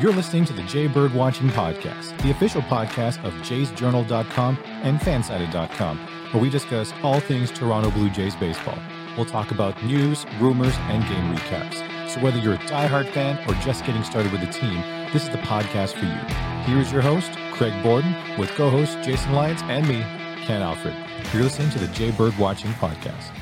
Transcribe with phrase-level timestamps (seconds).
[0.00, 5.98] You're listening to the Jay Bird Watching Podcast, the official podcast of jaysjournal.com and fansided.com,
[6.32, 8.78] where we discuss all things Toronto Blue Jays baseball.
[9.14, 12.08] We'll talk about news, rumors, and game recaps.
[12.08, 14.80] So whether you're a diehard fan or just getting started with the team,
[15.12, 16.64] this is the podcast for you.
[16.64, 20.00] Here's your host, Craig Borden, with co-hosts Jason Lyons and me,
[20.46, 20.96] Ken Alfred.
[21.34, 23.32] You're listening to the Jay Bird Watching Podcast.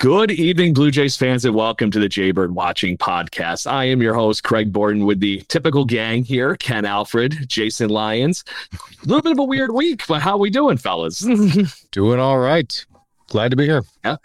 [0.00, 3.68] Good evening, Blue Jays fans, and welcome to the Jaybird Watching Podcast.
[3.68, 8.44] I am your host, Craig Borden, with the typical gang here Ken Alfred, Jason Lyons.
[8.72, 11.18] A little bit of a weird week, but how we doing, fellas?
[11.90, 12.86] doing all right.
[13.26, 13.82] Glad to be here.
[14.04, 14.18] Yeah.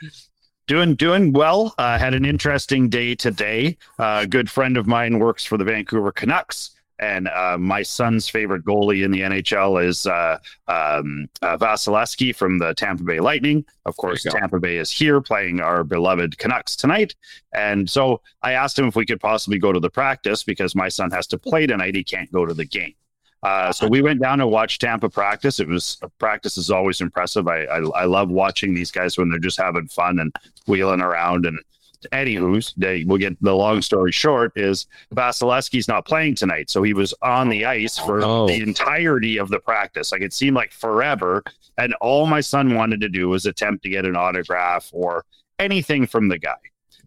[0.68, 1.74] Doing doing well.
[1.80, 3.76] Uh, had an interesting day today.
[3.98, 6.70] Uh, a good friend of mine works for the Vancouver Canucks.
[7.04, 10.38] And uh, my son's favorite goalie in the NHL is uh,
[10.70, 13.66] um, uh, Vasilevskiy from the Tampa Bay Lightning.
[13.86, 17.14] Of course, Tampa Bay is here playing our beloved Canucks tonight.
[17.54, 20.88] And so I asked him if we could possibly go to the practice because my
[20.88, 21.94] son has to play tonight.
[21.94, 22.96] He can't go to the game.
[23.44, 25.60] Uh, so we went down to watch Tampa practice.
[25.60, 27.50] It was practice is always impressive.
[27.50, 30.34] I, I, I love watching these guys when they're just having fun and
[30.68, 31.60] wheeling around and
[32.12, 36.70] anywho's they will get the long story short is Vasilevskiy's not playing tonight.
[36.70, 38.48] So he was on the ice for oh.
[38.48, 40.12] the entirety of the practice.
[40.12, 41.44] Like it seemed like forever.
[41.78, 45.26] And all my son wanted to do was attempt to get an autograph or
[45.60, 46.56] anything from the guy.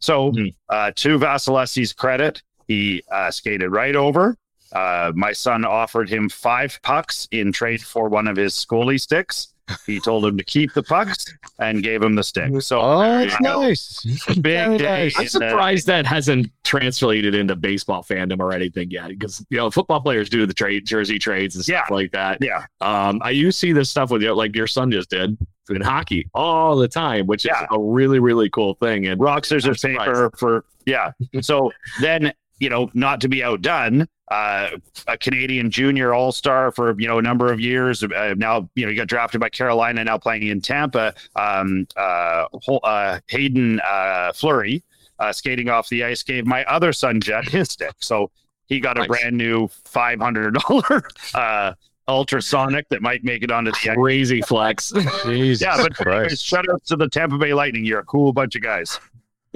[0.00, 0.48] So mm-hmm.
[0.68, 4.36] uh, to Vasilevskiy's credit, he uh, skated right over.
[4.72, 9.54] Uh, my son offered him five pucks in trade for one of his goalie sticks.
[9.87, 11.27] He told him to keep the pucks
[11.59, 12.62] and gave him the stick.
[12.62, 14.04] So, oh, that's nice.
[14.41, 15.10] Big day.
[15.16, 20.00] I'm surprised that hasn't translated into baseball fandom or anything yet, because you know football
[20.00, 21.94] players do the trade jersey trades and stuff yeah.
[21.94, 22.38] like that.
[22.41, 22.65] Yeah.
[22.81, 25.37] Um, I you see this stuff with you, like your son just did
[25.69, 27.62] in hockey all the time, which yeah.
[27.62, 29.06] is a really really cool thing.
[29.06, 31.10] And rock scissors paper for yeah.
[31.41, 34.70] So then you know, not to be outdone, uh,
[35.06, 38.03] a Canadian junior all star for you know a number of years.
[38.03, 41.14] Uh, now you know he got drafted by Carolina, now playing in Tampa.
[41.37, 42.47] Um, uh,
[42.82, 44.82] uh Haydn uh, Fleury
[45.19, 48.31] uh, skating off the ice gave my other son Jet his stick, so
[48.66, 49.06] he got nice.
[49.06, 51.03] a brand new five hundred dollar
[52.08, 54.93] ultrasonic that might make it onto the crazy flex.
[55.25, 56.44] Jesus yeah, but Christ.
[56.44, 57.84] shout out to the Tampa Bay Lightning.
[57.84, 58.98] You're a cool bunch of guys.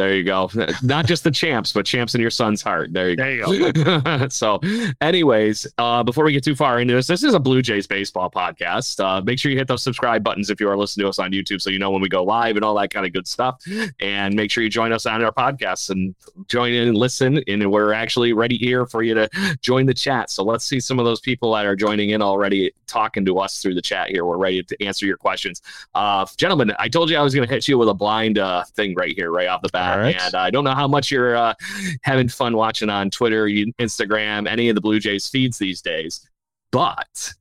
[0.00, 0.50] There you go.
[0.83, 2.91] Not just the champs, but champs in your son's heart.
[2.91, 3.53] There you there go.
[3.53, 4.28] You go.
[4.31, 4.59] so,
[5.03, 8.31] anyways, uh, before we get too far into this, this is a Blue Jays baseball
[8.31, 8.99] podcast.
[8.99, 11.33] Uh, make sure you hit those subscribe buttons if you are listening to us on
[11.33, 13.62] YouTube, so you know when we go live and all that kind of good stuff.
[14.00, 16.15] And make sure you join us on our podcasts and
[16.49, 17.44] join in and listen.
[17.47, 19.28] And we're actually ready here for you to
[19.61, 20.31] join the chat.
[20.31, 23.61] So let's see some of those people that are joining in already, talking to us
[23.61, 24.25] through the chat here.
[24.25, 25.61] We're ready to answer your questions,
[25.94, 26.72] uh, gentlemen.
[26.78, 29.15] I told you I was going to hit you with a blind uh, thing right
[29.15, 29.89] here, right off the bat.
[29.98, 30.16] Right.
[30.20, 31.54] And I don't know how much you're uh,
[32.02, 36.26] having fun watching on Twitter, Instagram, any of the Blue Jays feeds these days.
[36.70, 37.32] But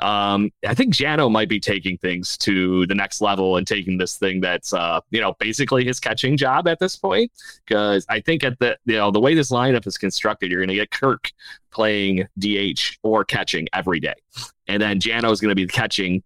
[0.00, 4.16] um, I think Jano might be taking things to the next level and taking this
[4.16, 7.32] thing that's, uh, you know, basically his catching job at this point.
[7.66, 10.68] Because I think at the, you know, the way this lineup is constructed, you're going
[10.68, 11.30] to get Kirk
[11.70, 14.14] playing DH or catching every day.
[14.68, 16.22] And then Jano is going to be catching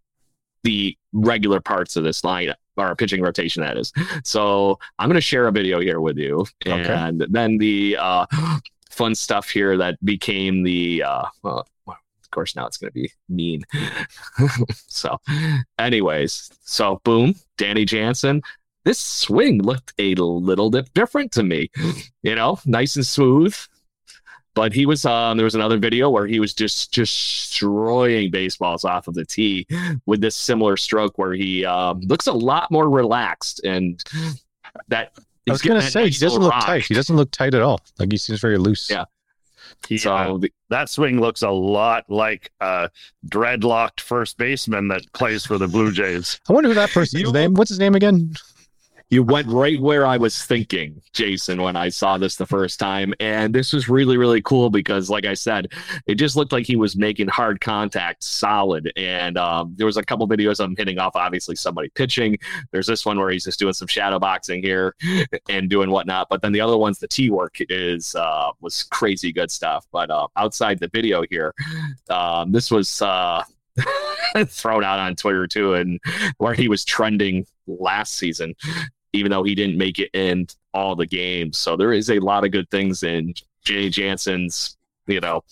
[0.65, 3.93] the regular parts of this lineup or pitching rotation that is.
[4.25, 8.27] So I'm going to share a video here with you, and then the uh,
[8.91, 11.03] fun stuff here that became the.
[11.03, 13.63] Uh, well, of course, now it's going to be mean.
[14.87, 15.19] so,
[15.79, 18.43] anyways, so boom, Danny Jansen.
[18.85, 21.71] This swing looked a little bit different to me.
[22.23, 23.57] You know, nice and smooth,
[24.55, 28.85] but he was um there was another video where he was just just destroying baseballs
[28.85, 29.67] off of the tee
[30.07, 34.03] with this similar stroke where he um, looks a lot more relaxed and
[34.89, 35.13] that
[35.49, 36.65] I was gonna say he doesn't look rock.
[36.65, 36.85] tight.
[36.85, 37.81] He doesn't look tight at all.
[37.99, 38.91] Like he seems very loose.
[38.91, 39.05] Yeah.
[39.89, 42.91] He, so uh, the, that swing looks a lot like a
[43.29, 46.41] dreadlocked first baseman that plays for the Blue Jays.
[46.49, 47.55] I wonder who that person's name.
[47.55, 48.35] What's his name again?
[49.13, 53.13] You went right where I was thinking, Jason, when I saw this the first time.
[53.21, 55.71] And this was really, really cool because, like I said,
[56.07, 58.91] it just looked like he was making hard contact solid.
[58.97, 62.39] And um, there was a couple videos him hitting off, obviously, somebody pitching.
[62.71, 64.95] There's this one where he's just doing some shadow boxing here
[65.47, 66.29] and doing whatnot.
[66.31, 69.87] But then the other ones, the T work is uh, was crazy good stuff.
[69.93, 71.55] But uh, outside the video here,
[72.09, 73.03] um, this was.
[73.03, 73.45] Uh,
[74.49, 75.99] thrown out on Twitter too, and
[76.37, 78.55] where he was trending last season
[79.13, 81.59] even though he didn't make it in all the games.
[81.59, 84.77] So there is a lot of good things in Jay Jansen's,
[85.07, 85.45] you know,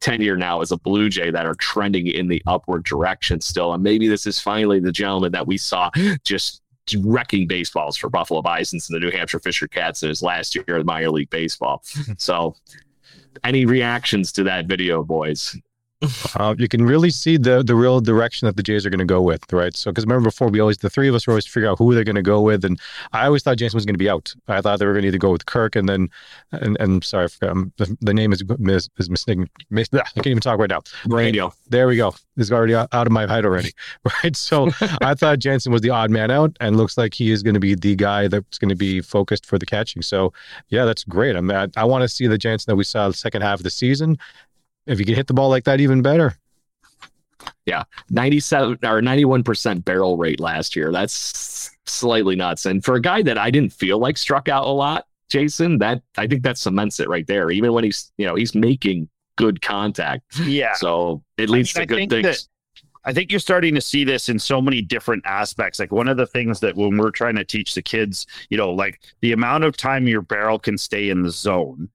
[0.00, 3.72] tenure now as a Blue Jay that are trending in the upward direction still.
[3.72, 5.90] And maybe this is finally the gentleman that we saw
[6.24, 6.62] just
[6.96, 10.64] wrecking baseballs for Buffalo Bisons and the New Hampshire Fisher Cats in his last year
[10.68, 11.82] of minor league baseball.
[12.18, 12.56] so
[13.44, 15.56] any reactions to that video, boys?
[16.36, 19.04] Uh, you can really see the the real direction that the Jays are going to
[19.04, 19.74] go with, right?
[19.76, 21.92] So, because remember before, we always the three of us were always figure out who
[21.92, 22.80] they're going to go with, and
[23.12, 24.32] I always thought Jansen was going to be out.
[24.46, 26.08] I thought they were going to either go with Kirk and then,
[26.52, 29.50] and, and sorry, I forgot, um, the, the, name is is, is mistaken.
[29.70, 30.82] Mis, I can't even talk right now.
[31.08, 31.52] Radio.
[31.68, 32.14] There we go.
[32.36, 33.72] This is already out of my height already,
[34.22, 34.36] right?
[34.36, 34.70] So
[35.00, 37.60] I thought Jansen was the odd man out, and looks like he is going to
[37.60, 40.02] be the guy that's going to be focused for the catching.
[40.02, 40.32] So,
[40.68, 41.34] yeah, that's great.
[41.34, 43.58] I mean, I, I want to see the Jansen that we saw the second half
[43.58, 44.16] of the season
[44.88, 46.36] if you can hit the ball like that, even better.
[47.66, 50.90] Yeah, 97 or 91% barrel rate last year.
[50.90, 52.66] That's slightly nuts.
[52.66, 56.02] And for a guy that I didn't feel like struck out a lot, Jason, that
[56.16, 57.50] I think that cements it right there.
[57.50, 60.40] Even when he's, you know, he's making good contact.
[60.40, 60.74] Yeah.
[60.74, 62.24] So it leads I mean, to good things.
[62.24, 62.48] That-
[63.04, 65.78] I think you're starting to see this in so many different aspects.
[65.78, 68.70] Like one of the things that when we're trying to teach the kids, you know,
[68.70, 71.88] like the amount of time your barrel can stay in the zone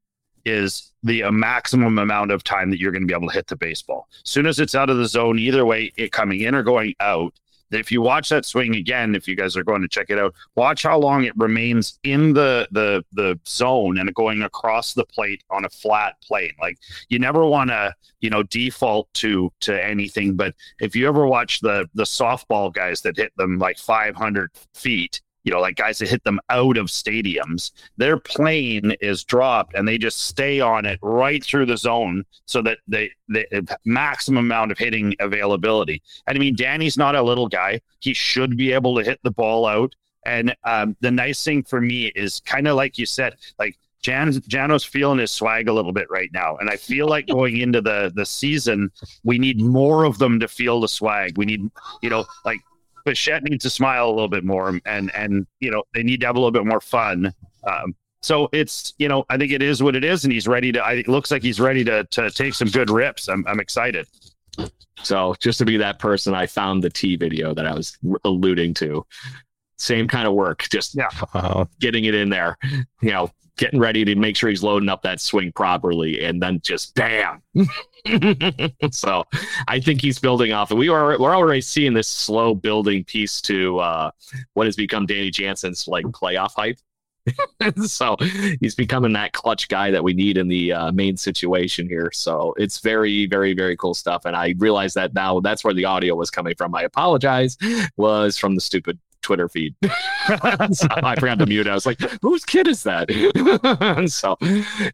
[0.46, 3.48] is the uh, maximum amount of time that you're going to be able to hit
[3.48, 4.08] the baseball.
[4.24, 6.96] As soon as it's out of the zone, either way, it coming in or going
[7.00, 7.34] out.
[7.72, 10.36] If you watch that swing again, if you guys are going to check it out,
[10.56, 15.44] watch how long it remains in the the the zone and going across the plate
[15.50, 16.54] on a flat plate.
[16.62, 16.78] Like
[17.10, 20.36] you never want to, you know, default to to anything.
[20.36, 25.22] But if you ever watch the the softball guys that hit them like 500 feet,
[25.44, 29.88] you know, like guys that hit them out of stadiums, their plane is dropped and
[29.88, 34.72] they just stay on it right through the zone so that they, the maximum amount
[34.72, 36.02] of hitting availability.
[36.28, 37.82] And I mean, Danny's not a little guy.
[38.00, 39.96] He should be able to hit the ball out.
[40.26, 44.32] And um, the nice thing for me is kind of like you said, like Jan,
[44.48, 46.58] Jano's feeling his swag a little bit right now.
[46.58, 48.92] And I feel like going into the the season,
[49.24, 51.38] we need more of them to feel the swag.
[51.38, 51.70] We need,
[52.02, 52.60] you know, like
[53.06, 56.26] Bichette needs to smile a little bit more, and and you know they need to
[56.28, 57.34] have a little bit more fun.
[57.68, 60.72] Um, so it's you know I think it is what it is, and he's ready
[60.72, 60.80] to.
[60.80, 63.28] I, it looks like he's ready to to take some good rips.
[63.28, 64.08] I'm I'm excited.
[65.02, 68.74] So just to be that person, I found the T video that I was alluding
[68.76, 69.06] to.
[69.78, 71.66] Same kind of work, just yeah.
[71.80, 72.58] Getting it in there.
[73.02, 76.60] You know, getting ready to make sure he's loading up that swing properly, and then
[76.64, 77.42] just bam.
[78.92, 79.24] so
[79.68, 83.42] I think he's building off, and we are we're already seeing this slow building piece
[83.42, 84.12] to uh,
[84.54, 86.78] what has become Danny Jansen's like playoff hype.
[87.86, 88.18] so
[88.60, 92.12] he's becoming that clutch guy that we need in the uh, main situation here.
[92.14, 94.26] So it's very, very, very cool stuff.
[94.26, 96.76] And I realize that now that's where the audio was coming from.
[96.76, 97.58] I apologize,
[97.96, 99.76] was from the stupid Twitter feed.
[99.84, 101.68] so I forgot to mute.
[101.68, 103.10] I was like, whose kid is that?
[104.12, 104.38] so,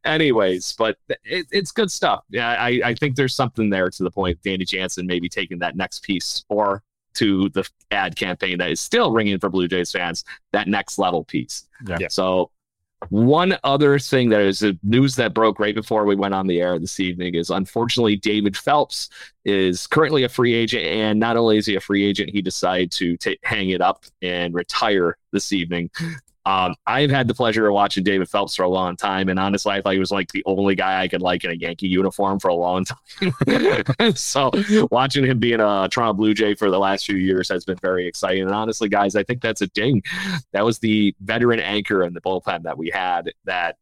[0.06, 2.24] anyways, but it, it's good stuff.
[2.30, 5.76] Yeah, I, I think there's something there to the point Danny Jansen maybe taking that
[5.76, 6.84] next piece or
[7.16, 11.24] to the ad campaign that is still ringing for Blue Jays fans, that next level
[11.24, 11.68] piece.
[11.88, 12.08] Yeah.
[12.10, 12.52] So
[13.08, 16.78] one other thing that is news that broke right before we went on the air
[16.78, 19.10] this evening is unfortunately David Phelps
[19.46, 22.92] is currently a free agent, and not only is he a free agent, he decided
[22.92, 25.90] to t- hang it up and retire this evening.
[26.50, 29.72] Um, I've had the pleasure of watching David Phelps for a long time, and honestly,
[29.72, 32.40] I thought he was like the only guy I could like in a Yankee uniform
[32.40, 34.16] for a long time.
[34.16, 34.50] so
[34.90, 38.08] watching him being a Toronto Blue Jay for the last few years has been very
[38.08, 38.42] exciting.
[38.42, 40.02] And honestly, guys, I think that's a ding.
[40.52, 43.78] That was the veteran anchor in the bullpen that we had that,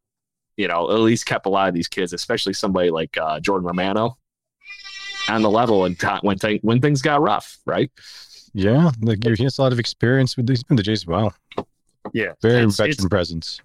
[0.58, 3.66] you know, at least kept a lot of these kids, especially somebody like uh, Jordan
[3.66, 4.18] Romano
[5.30, 7.90] on the level and t- when, th- when things got rough, right?
[8.52, 11.06] Yeah, like he has a lot of experience with these the Jays.
[11.06, 11.32] Wow.
[12.12, 13.60] Yeah, very it's, veteran it's, presence.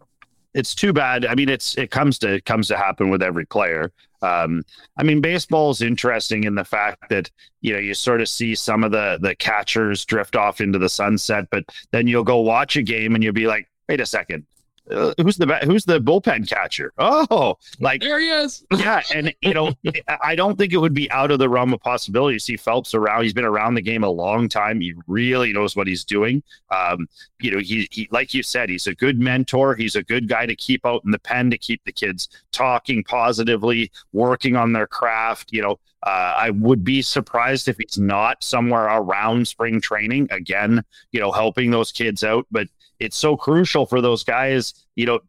[0.54, 1.26] It's too bad.
[1.26, 3.92] I mean, it's it comes to it comes to happen with every player.
[4.22, 4.64] Um,
[4.98, 7.30] I mean, baseball is interesting in the fact that
[7.62, 10.90] you know you sort of see some of the the catchers drift off into the
[10.90, 14.46] sunset, but then you'll go watch a game and you'll be like, wait a second,
[14.92, 16.92] uh, who's the who's the bullpen catcher?
[16.98, 18.66] Oh, like there he is.
[18.78, 19.74] yeah, and you know,
[20.22, 22.94] I don't think it would be out of the realm of possibility to see Phelps
[22.94, 23.24] around.
[23.24, 24.82] He's been around the game a long time.
[24.82, 26.44] He really knows what he's doing.
[26.70, 27.08] Um,
[27.40, 29.75] you know, he, he like you said, he's a good mentor.
[29.75, 33.04] He's a good guy to keep out in the pen to keep the kids talking
[33.06, 35.54] positively, working on their craft.
[35.54, 40.84] You know, uh, I would be surprised if he's not somewhere around spring training again.
[41.13, 42.68] You know, helping those kids out, but
[43.00, 44.74] it's so crucial for those guys.
[44.96, 45.20] You know,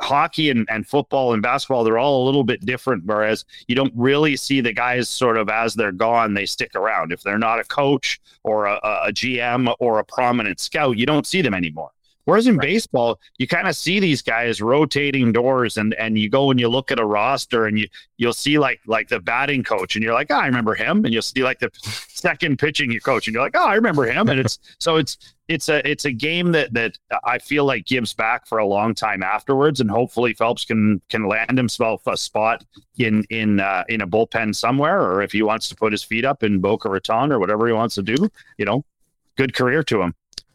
[0.00, 3.04] hockey and, and football and basketball, they're all a little bit different.
[3.06, 7.12] Whereas you don't really see the guys sort of as they're gone, they stick around.
[7.12, 11.26] If they're not a coach or a, a GM or a prominent scout, you don't
[11.26, 11.90] see them anymore.
[12.24, 12.68] Whereas in right.
[12.68, 16.68] baseball, you kind of see these guys rotating doors, and and you go and you
[16.68, 20.14] look at a roster, and you you'll see like like the batting coach, and you're
[20.14, 23.42] like, oh, I remember him, and you'll see like the second pitching coach, and you're
[23.42, 26.72] like, oh, I remember him, and it's so it's it's a it's a game that
[26.74, 31.00] that I feel like gives back for a long time afterwards, and hopefully Phelps can
[31.08, 32.64] can land himself a spot
[32.98, 36.24] in in uh, in a bullpen somewhere, or if he wants to put his feet
[36.24, 38.84] up in Boca Raton or whatever he wants to do, you know,
[39.36, 40.14] good career to him.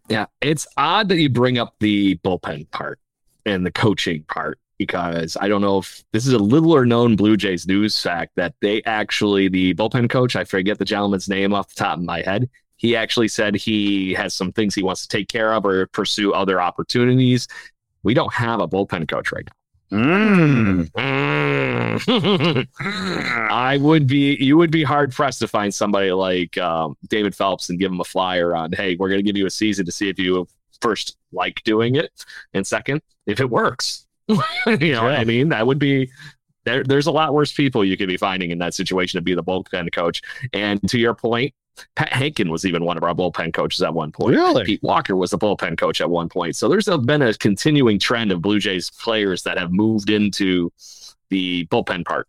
[0.10, 3.00] Yeah, it's odd that you bring up the bullpen part
[3.46, 7.16] and the coaching part because I don't know if this is a little or known
[7.16, 11.54] Blue Jays news fact that they actually, the bullpen coach, I forget the gentleman's name
[11.54, 15.02] off the top of my head, he actually said he has some things he wants
[15.02, 17.48] to take care of or pursue other opportunities.
[18.04, 19.57] We don't have a bullpen coach right now.
[19.92, 20.90] Mm.
[23.50, 27.70] I would be, you would be hard pressed to find somebody like um, David Phelps
[27.70, 29.92] and give him a flyer on, hey, we're going to give you a season to
[29.92, 30.48] see if you
[30.82, 32.12] first like doing it,
[32.54, 34.06] and second, if it works.
[34.28, 35.02] you know yeah.
[35.02, 35.50] what I mean?
[35.50, 36.10] That would be
[36.66, 36.84] there.
[36.84, 39.44] There's a lot worse people you could be finding in that situation to be the
[39.44, 40.22] bulk bullpen coach.
[40.54, 41.54] And to your point,
[41.96, 44.36] Pat Hentgen was even one of our bullpen coaches at one point.
[44.36, 44.66] Really?
[44.66, 46.56] Pete Walker was the bullpen coach at one point.
[46.56, 50.72] So there's been a continuing trend of Blue Jays players that have moved into
[51.30, 52.28] the bullpen part.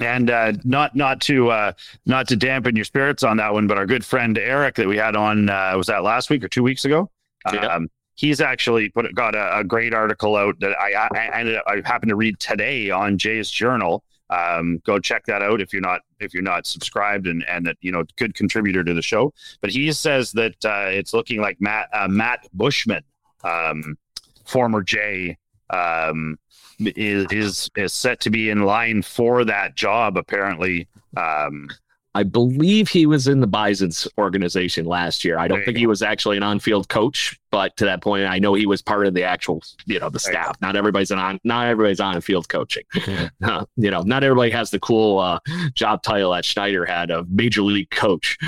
[0.00, 1.72] And uh, not not to uh,
[2.04, 4.96] not to dampen your spirits on that one, but our good friend Eric that we
[4.96, 7.10] had on uh, was that last week or two weeks ago.
[7.52, 7.66] Yeah.
[7.66, 11.64] Um, he's actually put got a, a, great article out that I, I ended up,
[11.66, 15.82] I happened to read today on Jay's Journal um, go check that out if you're
[15.82, 19.32] not if you're not subscribed and and that you know good contributor to the show.
[19.60, 23.02] But he says that uh, it's looking like Matt uh, Matt Buschmann,
[23.42, 23.96] um,
[24.44, 25.36] former Jay,
[25.70, 26.38] um,
[26.78, 30.16] is is is set to be in line for that job.
[30.16, 31.68] Apparently, um,
[32.16, 35.36] I believe he was in the Bison's organization last year.
[35.36, 38.54] I don't think he was actually an on-field coach, but to that point, I know
[38.54, 40.56] he was part of the actual, you know, the staff.
[40.60, 42.84] Not everybody's an on, not everybody's on-field coaching.
[43.42, 45.40] uh, you know, not everybody has the cool uh,
[45.74, 48.38] job title that Schneider had of major league coach.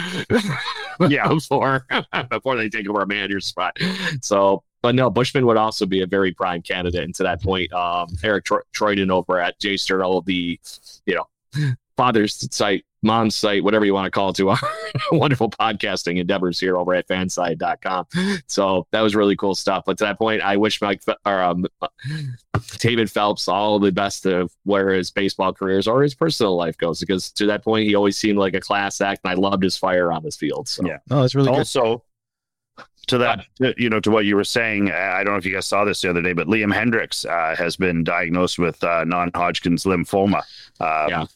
[1.09, 1.85] yeah, before
[2.31, 3.77] before they take over a manager's spot.
[4.23, 7.03] So, but no, Buschmann would also be a very prime candidate.
[7.03, 10.61] And to that point, um, Eric Tro- Treuden over at J Journal, the
[11.05, 14.59] you know father's site mom's site, whatever you want to call it, to our
[15.13, 18.07] wonderful podcasting endeavors here over at fanside.com.
[18.47, 19.85] So that was really cool stuff.
[19.87, 21.67] But to that point, I wish Mike or um,
[22.79, 27.01] David Phelps all the best of where his baseball careers or his personal life goes,
[27.01, 29.77] because to that point, he always seemed like a class act, and I loved his
[29.77, 30.69] fire on this field.
[30.69, 31.97] So yeah, oh, that's really also.
[31.97, 32.03] Good.
[33.11, 33.47] To that,
[33.79, 36.01] you know, to what you were saying, I don't know if you guys saw this
[36.01, 40.43] the other day, but Liam Hendriks uh, has been diagnosed with uh, non-Hodgkin's lymphoma.
[40.81, 41.27] Um, yeah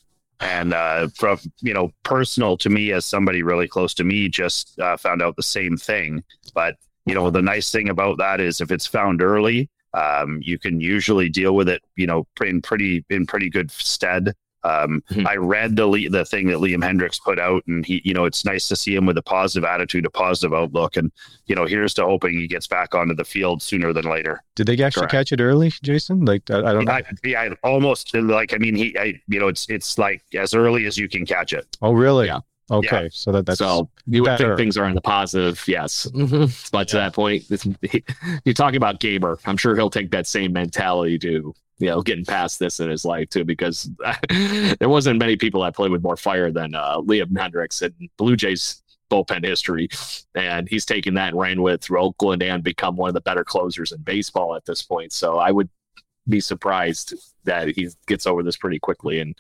[0.40, 4.78] and uh, from you know personal to me as somebody really close to me just
[4.80, 6.23] uh, found out the same thing.
[6.54, 10.59] But you know the nice thing about that is if it's found early um, you
[10.59, 15.26] can usually deal with it you know in pretty in pretty good stead um, mm-hmm.
[15.26, 18.44] I read the the thing that Liam Hendriks put out, and he, you know, it's
[18.44, 21.10] nice to see him with a positive attitude, a positive outlook, and
[21.46, 24.42] you know, here's to hoping he gets back onto the field sooner than later.
[24.56, 25.12] Did they actually Correct.
[25.12, 26.24] catch it early, Jason?
[26.24, 27.00] Like I, I don't know.
[27.24, 30.98] Yeah, almost like I mean, he, I, you know, it's it's like as early as
[30.98, 31.78] you can catch it.
[31.80, 32.26] Oh, really?
[32.26, 32.40] Yeah.
[32.70, 33.08] Okay, yeah.
[33.10, 36.06] so that that's so you would think things are in the positive, yes.
[36.14, 36.68] Mm-hmm.
[36.70, 37.44] But to that point,
[38.44, 39.38] you're talking about Gaber.
[39.44, 43.04] I'm sure he'll take that same mentality to you know, getting past this in his
[43.04, 43.90] life too, because
[44.78, 48.36] there wasn't many people that played with more fire than uh, Liam Hendriks and Blue
[48.36, 49.88] Jays bullpen history.
[50.34, 53.44] And he's taken that and ran with through Oakland and become one of the better
[53.44, 55.12] closers in baseball at this point.
[55.12, 55.68] So I would
[56.30, 59.34] be surprised that he gets over this pretty quickly and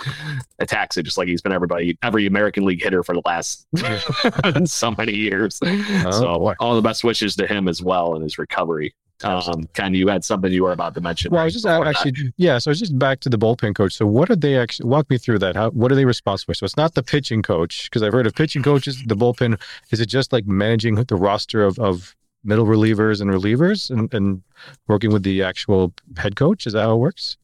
[0.58, 3.66] attacks it just like he's been everybody every American League hitter for the last
[4.68, 5.58] so many years.
[5.62, 6.54] Oh, so boy.
[6.60, 8.94] all the best wishes to him as well in his recovery.
[9.22, 11.30] Um, kind of, you had something you were about to mention.
[11.30, 12.32] Well, I was just actually, that.
[12.36, 12.58] yeah.
[12.58, 13.92] So I was just back to the bullpen coach.
[13.92, 14.88] So what are they actually?
[14.88, 15.56] Walk me through that.
[15.56, 15.70] How?
[15.70, 16.56] What are they responsible for?
[16.56, 19.02] So it's not the pitching coach because I've heard of pitching coaches.
[19.06, 23.90] The bullpen is it just like managing the roster of of middle relievers and relievers
[23.90, 24.42] and, and
[24.88, 26.66] working with the actual head coach?
[26.66, 27.36] Is that how it works?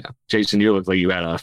[0.00, 0.10] Yeah.
[0.28, 1.38] Jason, you look like you had a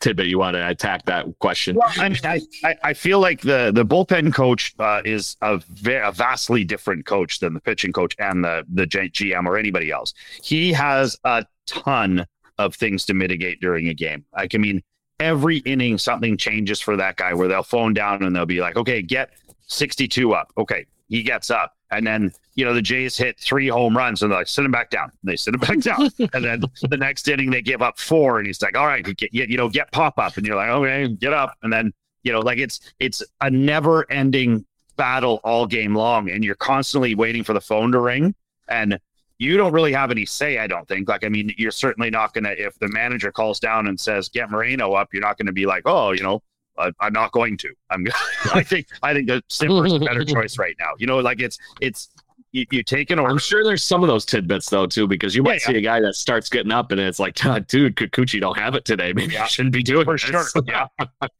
[0.00, 1.76] tidbit you want to attack that question.
[1.76, 6.06] Well, I mean, I, I feel like the the bullpen coach uh, is a, very,
[6.06, 10.14] a vastly different coach than the pitching coach and the the GM or anybody else.
[10.42, 12.26] He has a ton
[12.58, 14.24] of things to mitigate during a game.
[14.36, 14.82] Like, I mean,
[15.20, 18.76] every inning something changes for that guy where they'll phone down and they'll be like,
[18.76, 19.30] okay, get
[19.68, 20.52] 62 up.
[20.58, 21.74] Okay, he gets up.
[21.90, 24.70] And then, you know, the Jays hit three home runs and they're like, sit him
[24.70, 25.04] back down.
[25.04, 26.10] And they sit him back down.
[26.34, 28.38] and then the next inning, they give up four.
[28.38, 30.36] And he's like, all right, get, you know, get pop up.
[30.36, 31.56] And you're like, okay, get up.
[31.62, 31.92] And then,
[32.22, 34.66] you know, like it's, it's a never ending
[34.96, 36.30] battle all game long.
[36.30, 38.34] And you're constantly waiting for the phone to ring.
[38.68, 38.98] And
[39.38, 41.08] you don't really have any say, I don't think.
[41.08, 44.28] Like, I mean, you're certainly not going to, if the manager calls down and says,
[44.28, 46.42] get Moreno up, you're not going to be like, oh, you know,
[46.78, 47.72] I, am not going to.
[47.90, 48.06] I'm.
[48.54, 48.86] I think.
[49.02, 50.92] I think the Cimber is a better choice right now.
[50.98, 52.10] You know, like it's it's
[52.52, 53.18] you, you take an.
[53.18, 55.78] I'm sure there's some of those tidbits though too, because you might yeah, see yeah.
[55.78, 59.12] a guy that starts getting up and it's like, dude, Kikuchi don't have it today.
[59.12, 59.44] Maybe yeah.
[59.44, 60.22] I shouldn't be doing for this.
[60.22, 60.44] sure.
[60.66, 60.86] yeah,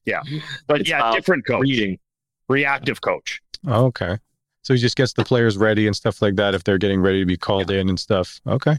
[0.05, 0.23] yeah,
[0.67, 1.63] but it's, yeah, different coach.
[1.63, 1.99] Reading.
[2.49, 3.41] Reactive coach.
[3.67, 4.19] okay.
[4.63, 7.21] So he just gets the players ready and stuff like that if they're getting ready
[7.21, 8.41] to be called in and stuff.
[8.47, 8.77] Okay.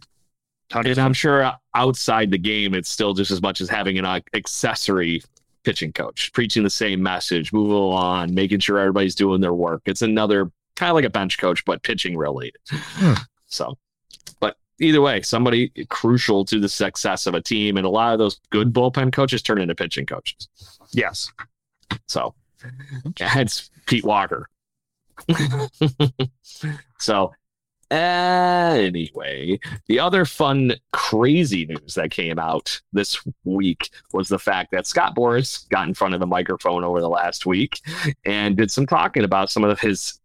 [0.71, 4.05] And I'm sure uh, outside the game, it's still just as much as having an
[4.05, 5.23] uh, accessory
[5.63, 9.81] pitching coach, preaching the same message, moving on, making sure everybody's doing their work.
[9.85, 12.59] It's another kind of like a bench coach, but pitching related.
[12.69, 13.13] Hmm.
[13.47, 13.77] So,
[14.39, 17.77] but either way, somebody crucial to the success of a team.
[17.77, 20.47] And a lot of those good bullpen coaches turn into pitching coaches.
[20.91, 21.31] Yes.
[22.07, 22.33] So,
[23.19, 24.49] it's Pete Walker.
[26.97, 27.33] so,
[27.91, 34.85] Anyway, the other fun, crazy news that came out this week was the fact that
[34.85, 37.81] Scott Boras got in front of the microphone over the last week
[38.25, 40.19] and did some talking about some of his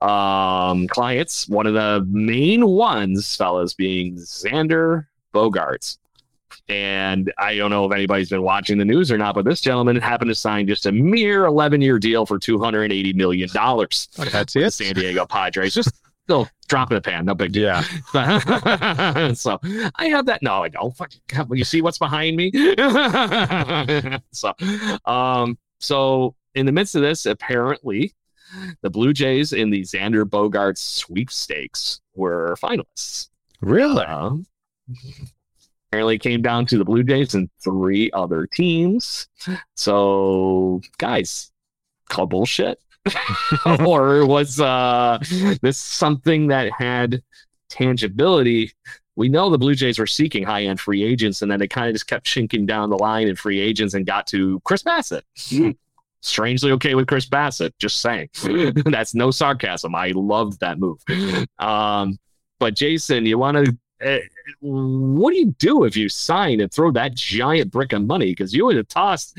[0.00, 1.48] um, clients.
[1.48, 5.98] One of the main ones, fellas, being Xander Bogaerts.
[6.68, 9.96] And I don't know if anybody's been watching the news or not, but this gentleman
[9.96, 13.48] happened to sign just a mere 11 year deal for $280 million.
[13.52, 14.72] That's it.
[14.72, 15.74] San Diego Padres.
[15.74, 15.92] Just
[16.26, 17.80] still drop in the pan, no big deal.
[18.12, 19.32] Yeah.
[19.34, 19.60] so
[19.94, 20.42] I have that.
[20.42, 20.92] No, I don't.
[21.52, 22.50] You see what's behind me?
[24.32, 24.52] so,
[25.04, 28.12] um, so in the midst of this, apparently,
[28.82, 33.28] the Blue Jays in the Xander Bogaerts sweepstakes were finalists.
[33.60, 34.04] Really?
[34.04, 34.32] Uh,
[35.88, 39.28] apparently, came down to the Blue Jays and three other teams.
[39.76, 41.52] So, guys,
[42.08, 42.80] call bullshit.
[43.86, 45.18] or was uh,
[45.62, 47.22] this something that had
[47.68, 48.72] tangibility?
[49.16, 51.88] We know the Blue Jays were seeking high end free agents, and then they kind
[51.88, 55.22] of just kept chinking down the line in free agents and got to Chris Bassitt.
[56.20, 58.28] Strangely okay with Chris Bassitt, just saying.
[58.84, 59.94] That's no sarcasm.
[59.94, 61.02] I loved that move.
[61.58, 62.18] Um,
[62.58, 64.18] but Jason, you want to uh,
[64.60, 68.26] what do you do if you sign and throw that giant brick of money?
[68.26, 69.38] Because you would have tossed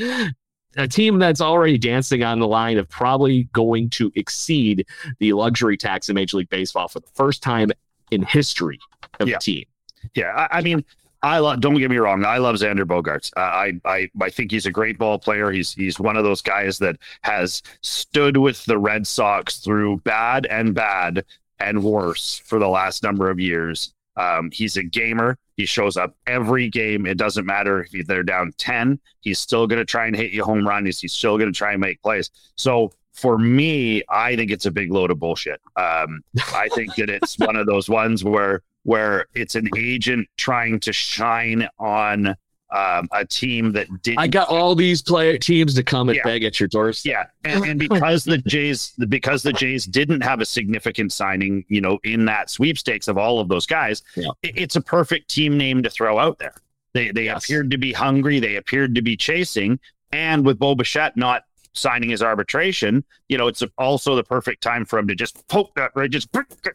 [0.75, 4.85] a team that's already dancing on the line of probably going to exceed
[5.19, 7.71] the luxury tax in Major League Baseball for the first time
[8.11, 8.79] in history
[9.19, 9.35] of yeah.
[9.35, 9.65] the team.
[10.13, 10.83] Yeah, I, I mean,
[11.23, 11.61] I love.
[11.61, 12.23] Don't get me wrong.
[12.25, 13.31] I love Xander Bogaerts.
[13.35, 15.51] Uh, I I I think he's a great ball player.
[15.51, 20.45] He's he's one of those guys that has stood with the Red Sox through bad
[20.45, 21.25] and bad
[21.59, 23.93] and worse for the last number of years.
[24.17, 25.37] Um, he's a gamer.
[25.55, 27.05] He shows up every game.
[27.05, 30.43] It doesn't matter if they're down 10, he's still going to try and hit you
[30.43, 30.99] home runs.
[30.99, 32.29] He's still going to try and make plays.
[32.55, 35.61] So for me, I think it's a big load of bullshit.
[35.75, 36.21] Um,
[36.53, 40.93] I think that it's one of those ones where where it's an agent trying to
[40.93, 42.35] shine on
[42.69, 44.17] um, a team that did.
[44.17, 46.23] I got all these player teams to come and yeah.
[46.23, 47.31] beg at your doorstep.
[47.45, 51.81] Yeah, and, and because the Jays, because the Jays didn't have a significant signing, you
[51.81, 54.29] know, in that sweepstakes of all of those guys, yeah.
[54.43, 56.55] it, it's a perfect team name to throw out there.
[56.93, 57.43] They they yes.
[57.43, 58.39] appeared to be hungry.
[58.39, 59.79] They appeared to be chasing,
[60.11, 64.83] and with Bo Bichette not signing his arbitration, you know, it's also the perfect time
[64.83, 66.27] for him to just poke that right, just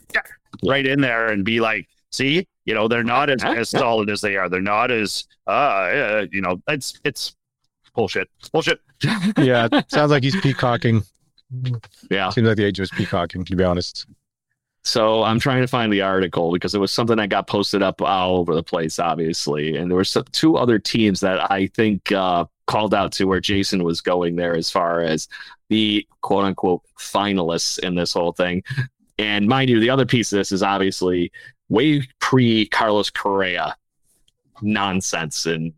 [0.65, 4.21] right in there and be like, see, you know, they're not as, as solid as
[4.21, 4.49] they are.
[4.49, 7.35] They're not as, uh, uh you know, it's, it's
[7.95, 8.29] bullshit.
[8.53, 8.81] Bullshit.
[9.39, 9.69] yeah.
[9.89, 11.03] Sounds like he's peacocking.
[12.11, 12.31] Yeah.
[12.31, 14.07] Seems like the agent was peacocking, to be honest.
[14.85, 18.03] So I'm trying to find the article because it was something that got posted up
[18.03, 19.77] all over the place, obviously.
[19.77, 23.41] And there were some, two other teams that I think uh, called out to where
[23.41, 25.29] Jason was going there as far as
[25.69, 28.65] the quote unquote finalists in this whole thing.
[29.19, 31.31] And mind you, the other piece of this is obviously
[31.73, 33.75] way pre Carlos Correa
[34.61, 35.73] nonsense and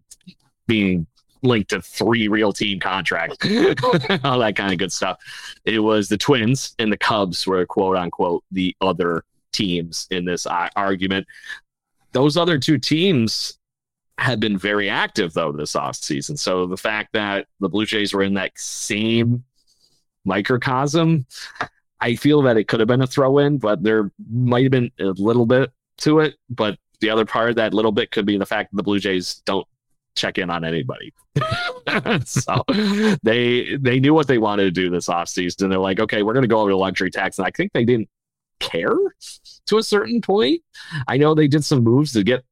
[0.66, 1.06] being
[1.42, 3.36] linked to three real team contracts,
[4.24, 5.18] all that kind of good stuff.
[5.64, 10.46] It was the Twins and the Cubs were quote unquote the other teams in this
[10.46, 11.26] argument.
[12.12, 13.58] Those other two teams
[14.18, 16.38] had been very active though this offseason.
[16.38, 19.44] So the fact that the Blue Jays were in that same
[20.24, 21.26] microcosm,
[22.00, 24.90] I feel that it could have been a throw in, but there might have been
[25.00, 26.36] a little bit to it.
[26.50, 28.98] But the other part of that little bit could be the fact that the Blue
[28.98, 29.66] Jays don't
[30.16, 31.12] check in on anybody.
[32.24, 32.64] so
[33.22, 35.68] they they knew what they wanted to do this offseason.
[35.68, 37.38] They're like, okay, we're gonna go over the luxury tax.
[37.38, 38.08] And I think they didn't
[38.60, 38.96] care
[39.66, 40.62] to a certain point.
[41.08, 42.44] I know they did some moves to get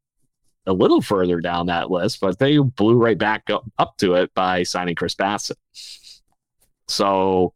[0.67, 4.33] a little further down that list, but they blew right back up, up to it
[4.35, 5.57] by signing Chris Bassitt.
[6.89, 7.55] So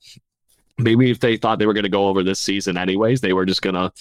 [0.79, 3.47] maybe if they thought they were going to go over this season anyways, they were
[3.47, 3.93] just going to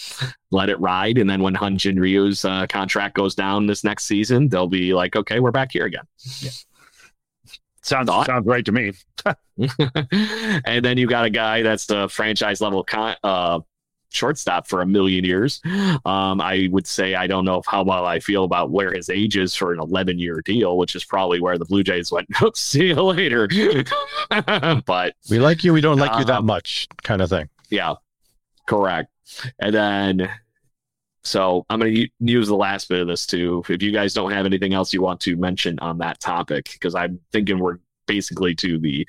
[0.51, 1.17] let it ride.
[1.17, 5.15] And then when Hyun-Jin Ryu's uh, contract goes down this next season, they'll be like,
[5.15, 6.03] okay, we're back here again.
[6.39, 6.51] Yeah.
[7.81, 8.25] Sounds Thought.
[8.25, 8.93] sounds right to me.
[10.65, 13.59] and then you got a guy that's the franchise level con- uh,
[14.15, 15.61] shortstop for a million years.
[16.05, 19.37] Um, I would say I don't know how well I feel about where his age
[19.37, 22.87] is for an 11 year deal, which is probably where the Blue Jays went, see
[22.87, 23.47] you later.
[24.85, 27.49] but we like you, we don't like um, you that um, much, kind of thing.
[27.69, 27.95] Yeah,
[28.67, 29.09] correct.
[29.59, 30.29] And then,
[31.23, 33.63] so I'm going to use the last bit of this too.
[33.67, 36.95] If you guys don't have anything else you want to mention on that topic, because
[36.95, 39.07] I'm thinking we're basically to the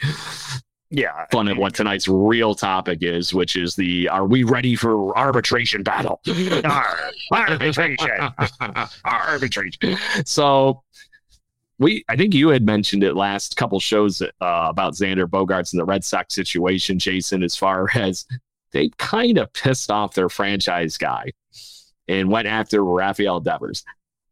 [0.90, 5.16] yeah fun of what tonight's real topic is which is the are we ready for
[5.18, 6.20] arbitration battle?
[7.32, 8.08] Arbitration.
[9.04, 9.96] Arbitration.
[10.24, 10.82] So
[11.78, 15.80] we i think you had mentioned it last couple shows uh, about xander bogaerts and
[15.80, 18.26] the red sox situation jason as far as
[18.72, 21.30] they kind of pissed off their franchise guy
[22.08, 23.84] and went after rafael devers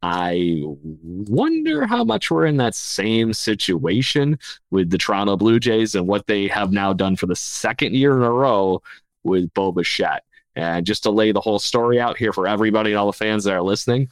[0.07, 0.61] I
[0.93, 4.38] wonder how much we're in that same situation
[4.71, 8.14] with the Toronto Blue Jays and what they have now done for the second year
[8.14, 8.83] in a row
[9.23, 10.25] with Bo Bichette.
[10.57, 13.45] And just to lay the whole story out here for everybody and all the fans
[13.45, 14.11] that are listening,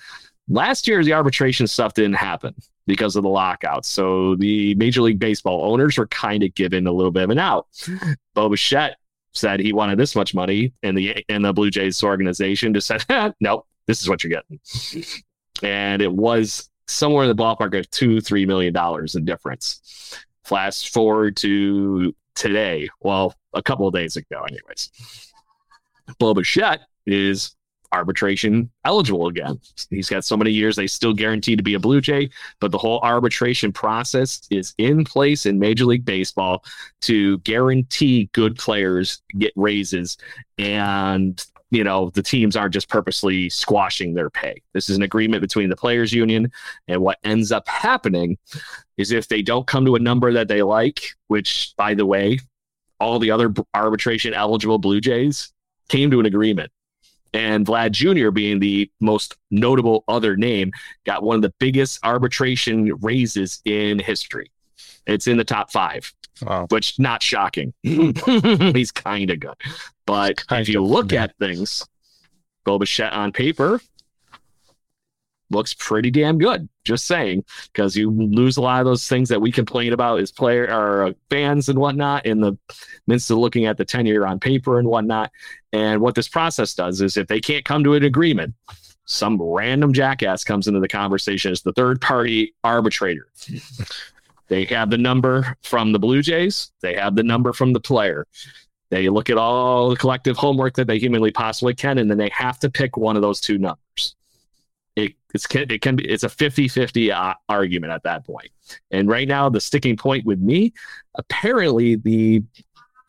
[0.49, 2.55] last year the arbitration stuff didn't happen
[2.87, 3.85] because of the lockout.
[3.85, 7.39] So the Major League Baseball owners were kind of given a little bit of an
[7.39, 7.67] out.
[8.33, 8.97] Bo Bichette
[9.35, 13.05] said he wanted this much money, and the and the Blue Jays organization just said,
[13.41, 14.59] "Nope, this is what you're getting."
[15.63, 20.17] And it was somewhere in the ballpark of two, three million dollars in difference.
[20.45, 24.91] Flash forward to today, well, a couple of days ago, anyways.
[26.19, 27.55] Bo Bichette is
[27.93, 29.61] arbitration eligible again.
[29.91, 32.79] He's got so many years, they still guarantee to be a Blue Jay, but the
[32.79, 36.65] whole arbitration process is in place in Major League Baseball
[37.03, 40.17] to guarantee good players get raises
[40.59, 45.41] and you know the teams aren't just purposely squashing their pay this is an agreement
[45.41, 46.53] between the players union
[46.87, 48.37] and what ends up happening
[48.99, 52.39] is if they don't come to a number that they like which by the way
[53.01, 55.53] all the other arbitration eligible blue jays
[55.89, 56.71] came to an agreement
[57.35, 58.31] and Vlad Jr.
[58.31, 60.71] being the most notable other name
[61.07, 64.51] got one of the biggest arbitration raises in history.
[65.07, 66.13] It's in the top five,
[66.43, 66.67] wow.
[66.71, 67.73] which not shocking.
[67.83, 69.55] He's kind of good.
[70.07, 71.87] But if you look at things,
[72.65, 73.81] Bo Bichette on paper
[75.53, 76.69] looks pretty damn good.
[76.85, 80.33] Just saying, because you lose a lot of those things that we complain about as
[80.33, 82.57] player or uh, fans and whatnot in the
[83.07, 85.31] midst of looking at the tenure on paper and whatnot.
[85.73, 88.55] And what this process does is if they can't come to an agreement,
[89.05, 93.29] some random jackass comes into the conversation as the third party arbitrator.
[94.49, 98.27] They have the number from the Blue Jays, they have the number from the player.
[98.91, 102.29] They look at all the collective homework that they humanly possibly can, and then they
[102.35, 104.17] have to pick one of those two numbers.
[104.95, 108.51] It, it's, it can be it's a 50-50 uh, argument at that point.
[108.91, 110.75] And right now, the sticking point with me,
[111.15, 112.43] apparently the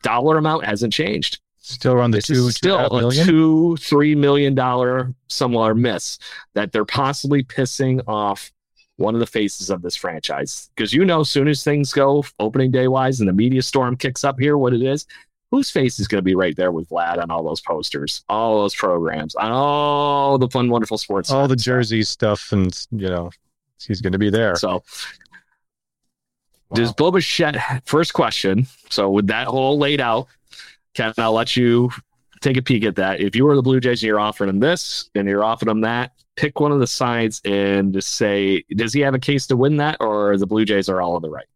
[0.02, 1.40] dollar amount hasn't changed.
[1.58, 6.18] Still around the this two, still a two, three million dollar somewhere miss
[6.54, 8.52] that they're possibly pissing off
[8.96, 10.70] one of the faces of this franchise.
[10.74, 14.24] Because you know, soon as things go opening day wise and the media storm kicks
[14.24, 15.06] up here, what it is,
[15.50, 18.60] whose face is going to be right there with Vlad on all those posters, all
[18.60, 23.30] those programs, on all the fun, wonderful sports, all the jersey stuff, and you know,
[23.86, 24.56] he's going to be there.
[24.56, 24.82] So, wow.
[26.74, 27.82] does Bo Bichette?
[27.84, 28.66] First question.
[28.90, 30.28] So, with that whole laid out,
[30.94, 31.90] Ken, I'll let you
[32.40, 33.20] take a peek at that.
[33.20, 35.80] If you were the Blue Jays and you're offering him this and you're offering him
[35.82, 39.56] that, pick one of the sides and just say, does he have a case to
[39.56, 41.46] win that, or the Blue Jays are all on the right?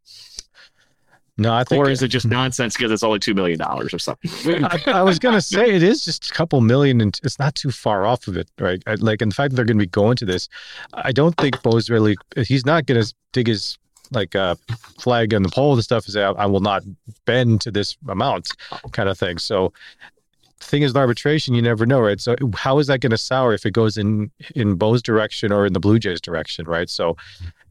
[1.40, 4.00] No, I think, or is it just nonsense because it's only two million dollars or
[4.00, 4.64] something?
[4.64, 7.70] I, I, was gonna say it is just a couple million, and it's not too
[7.70, 8.82] far off of it, right?
[8.88, 10.48] I, like, in fact, they're gonna be going to this.
[10.94, 12.16] I don't think Bo's really.
[12.44, 13.78] He's not gonna dig his
[14.10, 14.56] like a
[14.98, 16.82] flag on the pole and stuff and say I, I will not
[17.24, 18.50] bend to this amount,
[18.90, 19.38] kind of thing.
[19.38, 19.72] So
[20.16, 20.17] the
[20.60, 22.20] thing is, with arbitration, you never know, right?
[22.20, 25.66] So how is that going to sour if it goes in in Bo's direction or
[25.66, 26.88] in the Blue Jays direction, right?
[26.90, 27.16] So,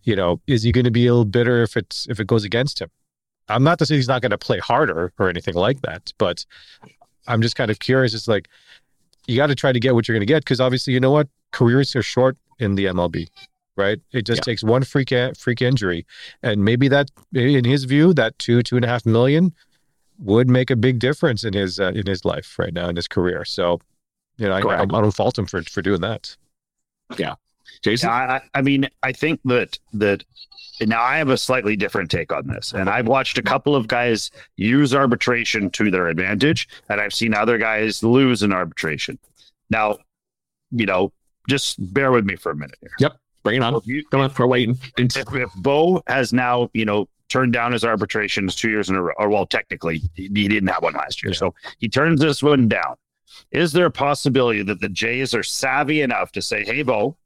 [0.04, 2.43] you know, is he going to be a little bitter if it's if it goes
[2.43, 2.89] against him?
[3.50, 6.45] I'm not to say he's not going to play harder or anything like that, but
[7.28, 8.13] I'm just kind of curious.
[8.13, 8.47] It's like
[9.28, 11.12] you got to try to get what you're going to get because obviously, you know
[11.12, 13.28] what, careers are short in the MLB,
[13.76, 14.00] right?
[14.12, 14.52] It just Yeah.
[14.52, 16.06] takes one freak freak injury,
[16.43, 19.54] and maybe that, in his view, that two two and a half million
[20.19, 23.08] would make a big difference in his uh, in his life right now in his
[23.08, 23.45] career.
[23.45, 23.80] So,
[24.38, 26.36] you know, I, I, don't, I don't fault him for for doing that.
[27.84, 28.10] Jason.
[28.10, 30.23] Yeah, I, I- I mean, I think that that
[30.82, 33.88] now I have a slightly different take on this, and I've watched a couple of
[33.88, 39.19] guys use arbitration to their advantage, and I've seen other guys lose in arbitration.
[39.69, 39.97] Now,
[40.71, 41.12] you know,
[41.49, 42.91] just bear with me for a minute here.
[42.99, 43.75] Yep, bring it on.
[43.75, 44.77] If you- Come on, we're waiting.
[44.97, 49.02] if, if Bo has now, you know, turned down his arbitrations two years in a
[49.02, 51.38] row, or well, technically he, he didn't have one last year, Yeah.
[51.40, 52.96] so he turns this one down.
[53.52, 57.18] Is there a possibility that the Jays are savvy enough to say, "Hey, Bo,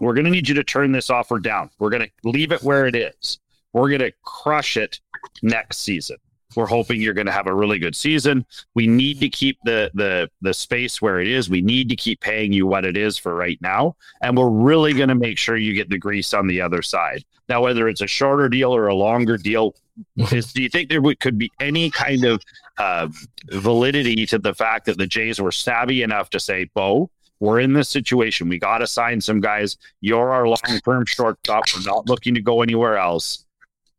[0.00, 1.70] we're going to need you to turn this offer down.
[1.78, 3.38] We're going to leave it where it is.
[3.72, 5.00] We're going to crush it
[5.42, 6.16] next season.
[6.56, 8.46] We're hoping you're going to have a really good season.
[8.74, 11.50] We need to keep the the the space where it is.
[11.50, 14.94] We need to keep paying you what it is for right now, and we're really
[14.94, 17.22] going to make sure you get the grease on the other side.
[17.48, 19.74] Now, whether it's a shorter deal or a longer deal,
[20.32, 22.42] is, do you think there would, could be any kind of
[22.78, 23.08] uh,
[23.50, 27.72] validity to the fact that the Jays were savvy enough to say, "Bo, we're in
[27.72, 28.48] this situation.
[28.48, 29.76] We got to sign some guys.
[30.00, 31.64] You're our long-term shortstop.
[31.74, 33.44] We're not looking to go anywhere else.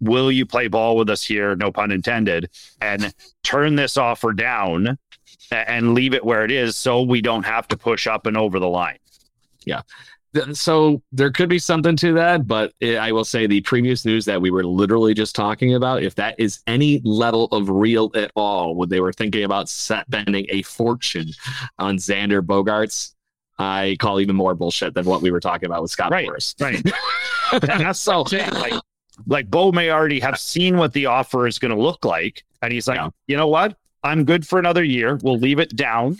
[0.01, 1.55] Will you play ball with us here?
[1.55, 2.49] No pun intended.
[2.81, 4.97] And turn this offer down
[5.51, 8.59] and leave it where it is, so we don't have to push up and over
[8.59, 8.99] the line."
[9.75, 9.83] Th-
[10.53, 14.25] So there could be something to that, but eh, I will say the previous news
[14.25, 18.31] that we were literally just talking about, if that is any level of real at
[18.35, 21.29] all, when they were thinking about spending a fortune
[21.79, 23.13] on Xander Bogaerts,
[23.57, 26.83] I call even more bullshit than what we were talking about with Scott Right, right.
[27.61, 28.73] That's so like,
[29.25, 32.71] like Bo may already have seen what the offer is going to look like, and
[32.71, 33.09] he's like, Yeah.
[33.27, 33.77] you know what?
[34.03, 35.19] I'm good for another year.
[35.23, 36.17] We'll leave it down.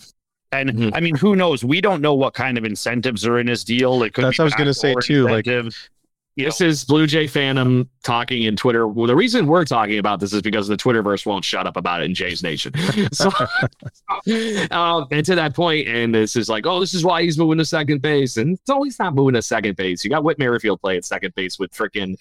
[0.52, 0.92] And Mhm.
[0.96, 1.64] I mean, who knows?
[1.64, 4.02] We don't know what kind of incentives are in his deal.
[4.04, 5.90] It could That's be what I was gonna say too, like- incentives.
[6.36, 8.88] You This is Blue Jay Phantom talking in Twitter.
[8.88, 12.02] Well, the reason we're talking about this is because the Twitterverse won't shut up about
[12.02, 12.72] it in Jay's Nation.
[13.12, 13.30] So,
[14.72, 17.58] um, and to that point, and this is like, oh, this is why he's moving
[17.58, 20.04] to second base, and no, he's not moving to second base.
[20.06, 22.16] You got Whit Merrifield play at second base with freaking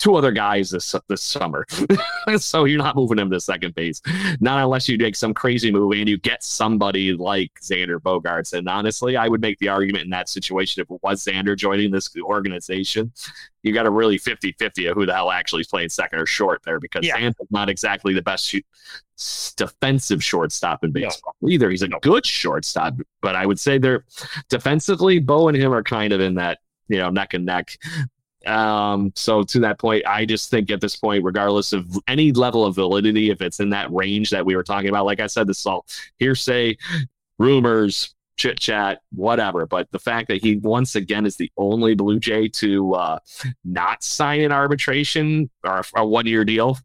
[0.00, 1.64] two other guys this this summer,
[2.38, 4.00] so you're not moving him to second base,
[4.40, 8.52] not unless you make some crazy move and you get somebody like Xander Bogaerts.
[8.54, 11.92] And honestly, I would make the argument in that situation if it was Xander joining
[11.92, 13.12] this organization,
[13.62, 16.26] you got a really 50 50 of who the hell actually is playing second or
[16.26, 17.18] short there because Yeah.
[17.20, 18.64] Xander's not exactly the best shoot,
[19.56, 21.00] defensive shortstop in No.
[21.02, 21.70] baseball either.
[21.70, 21.98] He's a No.
[22.00, 24.04] good shortstop, but I would say they're
[24.48, 26.58] defensively, Bo and him are kind of in that,
[26.88, 27.76] you know, neck and neck.
[28.46, 32.64] Um, so to that point, I just think at this point, regardless of any level
[32.64, 35.46] of validity, if it's in that range that we were talking about, like I said,
[35.46, 35.86] this is all
[36.18, 36.76] hearsay,
[37.38, 39.66] rumors, chit chat, whatever.
[39.66, 43.18] But the fact that he once again is the only Blue Jay to uh,
[43.64, 46.78] not sign an arbitration or a, a one year deal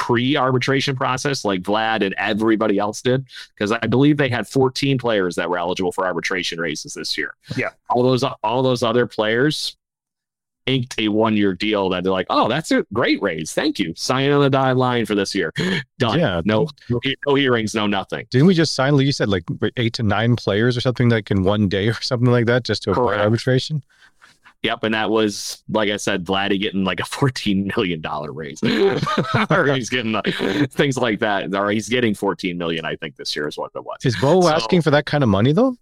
[0.00, 4.98] pre arbitration process like Vlad and everybody else did, because I believe they had 14
[4.98, 7.34] players that were eligible for arbitration races this year.
[7.56, 7.70] Yeah.
[7.90, 9.76] all those all those other players
[10.66, 13.52] inked a one year deal that they're like, oh, that's a great raise.
[13.52, 13.92] Thank you.
[13.96, 15.52] Sign on the dotted line for this year.
[15.98, 16.18] Done.
[16.18, 16.40] Yeah.
[16.44, 18.26] No, no, he- no hearings, no nothing.
[18.30, 18.96] Didn't we just sign?
[18.96, 19.44] like You said like
[19.76, 22.82] eight to nine players or something like in one day or something like that, just
[22.84, 23.82] to avoid arbitration.
[24.62, 28.62] Yep, and that was like I said, Vladdy getting like a fourteen million dollar raise,
[29.50, 30.20] or he's getting uh,
[30.70, 32.84] things like that, or he's getting fourteen million.
[32.84, 33.96] I think this year is what it was.
[34.04, 35.76] Is Bo So- asking for that kind of money though?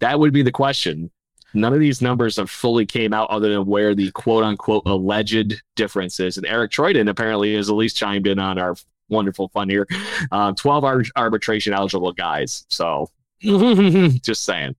[0.00, 1.10] That would be the question.
[1.54, 5.62] None of these numbers have fully came out, other than where the quote unquote alleged
[5.76, 6.36] difference is.
[6.36, 8.76] And Eric Treuden apparently has at least chimed in on our
[9.08, 9.86] wonderful fun here.
[10.30, 12.66] Uh, Twelve ar- arbitration eligible guys.
[12.68, 14.76] So just saying,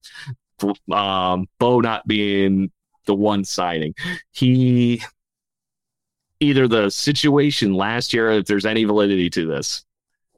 [0.91, 2.71] um, Bo not being
[3.05, 3.95] the one signing,
[4.31, 5.01] he
[6.39, 9.83] either the situation last year, if there's any validity to this,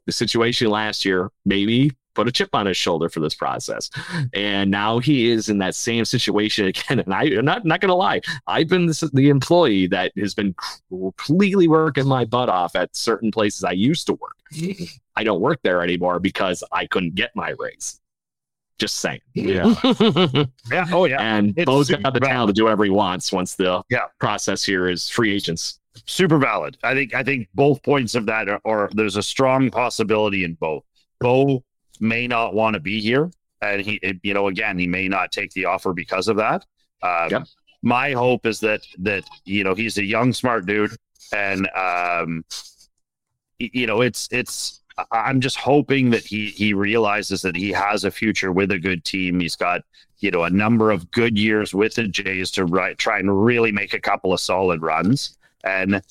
[0.06, 3.90] the situation last year maybe put a chip on his shoulder for this process.
[4.34, 7.00] And now he is in that same situation again.
[7.00, 10.34] And I, I'm not, not going to lie, I've been this, the employee that has
[10.34, 10.54] been
[10.88, 14.36] completely working my butt off at certain places I used to work.
[15.16, 18.00] I don't work there anymore because I couldn't get my raise.
[18.78, 19.20] Just saying.
[19.34, 19.74] Yeah.
[20.70, 20.86] Yeah.
[20.90, 21.20] Oh, yeah.
[21.20, 22.28] and It's Bo's got the bad.
[22.28, 24.06] talent to do whatever he wants once the Yeah.
[24.18, 26.78] process here is free agents super valid.
[26.82, 30.54] I think I think both points of that are, or there's a strong possibility in
[30.54, 30.84] both.
[31.20, 31.62] Bo
[32.02, 33.30] may not want to be here,
[33.62, 36.66] and he, you know, again, he may not take the offer because of that.
[37.02, 37.28] Um.
[37.84, 40.94] My hope is that that you know he's a young, smart dude,
[41.32, 42.44] and um,
[43.58, 44.80] you know, it's it's.
[45.10, 49.04] I'm just hoping that he he realizes that he has a future with a good
[49.04, 49.40] team.
[49.40, 49.82] He's got
[50.18, 53.94] you know a number of good years with the Jays to try and really make
[53.94, 55.36] a couple of solid runs.
[55.64, 56.02] And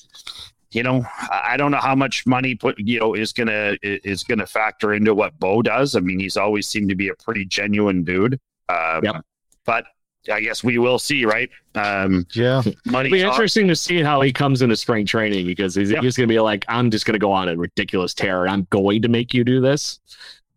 [0.72, 4.24] you know, I I don't know how much money put you know is gonna is
[4.24, 5.94] gonna factor into what Bo does.
[5.96, 8.38] I mean, he's always seemed to be a pretty genuine dude.
[8.68, 9.24] Um, Yep.
[9.64, 9.84] But
[10.32, 11.50] I guess we will see, right?
[11.74, 12.62] Um, Yeah.
[12.86, 13.08] money.
[13.08, 13.34] It'll be talks.
[13.36, 16.02] interesting to see how he comes into spring training because he's, Yep.
[16.04, 18.50] he's going to be like, I'm just going to go on a ridiculous tear and
[18.50, 19.98] I'm going to make you do this.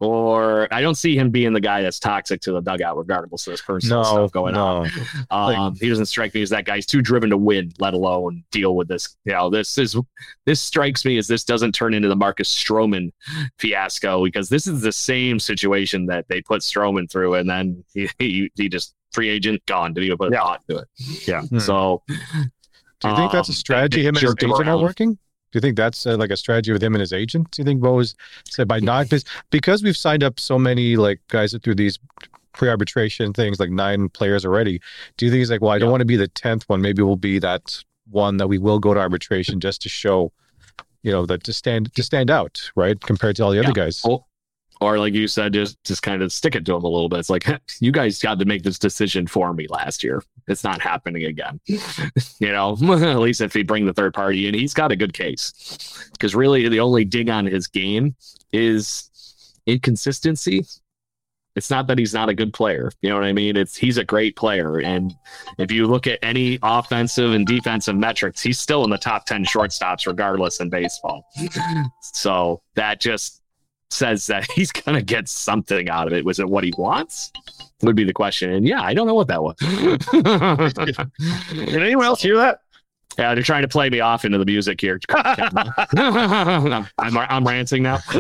[0.02, 3.54] Or I don't see him being the guy that's toxic to the dugout, regardless of
[3.54, 4.04] this personal No.
[4.04, 4.90] stuff going on.
[5.32, 5.36] no.
[5.38, 6.76] Um, he doesn't strike me as that guy.
[6.76, 9.16] He's too driven to win, let alone deal with this.
[9.24, 9.96] You know, this is
[10.46, 13.12] this strikes me as this doesn't turn into the Marcus Stroman
[13.58, 18.10] fiasco because this is the same situation that they put Stroman through, and then he
[18.20, 19.94] he, he just free agent gone.
[19.94, 20.42] Didn't even put a Yeah.
[20.42, 20.88] thought to it.
[21.26, 21.42] Yeah.
[21.60, 22.04] So
[23.00, 24.02] Do you think that's a um, strategy?
[24.02, 25.18] they Him and his agent are working?
[25.56, 27.50] Do you think that's uh, like a strategy with him and his agent?
[27.52, 28.14] Do you think Bo is
[28.44, 31.98] said by not because because we've signed up so many like guys through these
[32.52, 34.82] pre-arbitration things, like nine players already?
[35.16, 35.92] Do you think he's like, well, I don't Yeah.
[35.92, 36.82] want to be the tenth one.
[36.82, 40.34] Maybe we'll be that one that we will go to arbitration just to show,
[41.04, 44.02] you know, that to stand to stand out, right, compared to all the other guys.
[44.04, 44.26] Or,
[44.82, 47.20] or like you said, just just kind of stick it to him a little bit.
[47.20, 47.48] It's like
[47.80, 50.24] you guys got to make this decision for me last year.
[50.48, 51.60] It's not happening again.
[51.68, 55.14] you know, at least if he bring the third party in, he's got a good
[55.14, 56.10] case.
[56.12, 58.16] Because really, the only dig on his game
[58.52, 59.10] is
[59.66, 60.66] inconsistency.
[61.56, 62.92] It's not that he's not a good player.
[63.02, 63.56] You know what I mean?
[63.56, 65.14] It's he's a great player, and
[65.58, 69.46] if you look at any offensive and defensive metrics, he's still in the top ten
[69.46, 71.26] shortstops, regardless in baseball.
[72.02, 73.42] so that just
[73.96, 76.26] says that he's gonna get something out of it.
[76.26, 77.32] Was it what he wants?
[77.82, 78.52] Would be the question.
[78.52, 79.56] And yeah, I don't know what that was.
[81.50, 82.62] Did anyone else hear that?
[83.18, 85.00] Yeah, they're trying to play me off into the music here.
[85.10, 85.94] I'm,
[87.00, 88.00] I'm, I'm ranting now.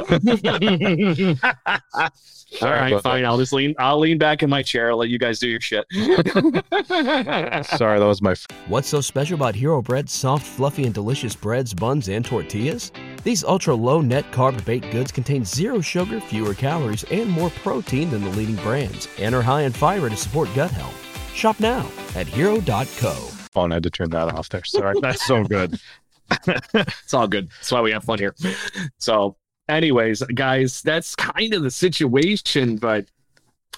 [2.62, 3.26] All right, about fine.
[3.26, 3.76] I'll just lean.
[3.80, 4.92] I'll lean back in my chair.
[4.92, 5.86] I'll let you guys do your shit.
[5.92, 8.32] Sorry, that was my.
[8.32, 12.92] f- What's so special about Hero Bread's soft, fluffy, and delicious breads, buns, and tortillas?
[13.24, 18.10] These ultra low net carb baked goods contain zero sugar, fewer calories, and more protein
[18.10, 20.96] than the leading brands, and are high in fiber to support gut health.
[21.36, 23.35] Shop now at hero.co.
[23.56, 23.72] phone.
[23.72, 24.64] I had to turn that off there.
[24.64, 24.96] Sorry.
[25.02, 25.80] That's so good.
[26.48, 27.50] it's all good.
[27.50, 28.36] That's why we have fun here.
[28.98, 29.38] So,
[29.70, 32.78] anyways, guys, that's kind of the situation.
[32.78, 33.06] But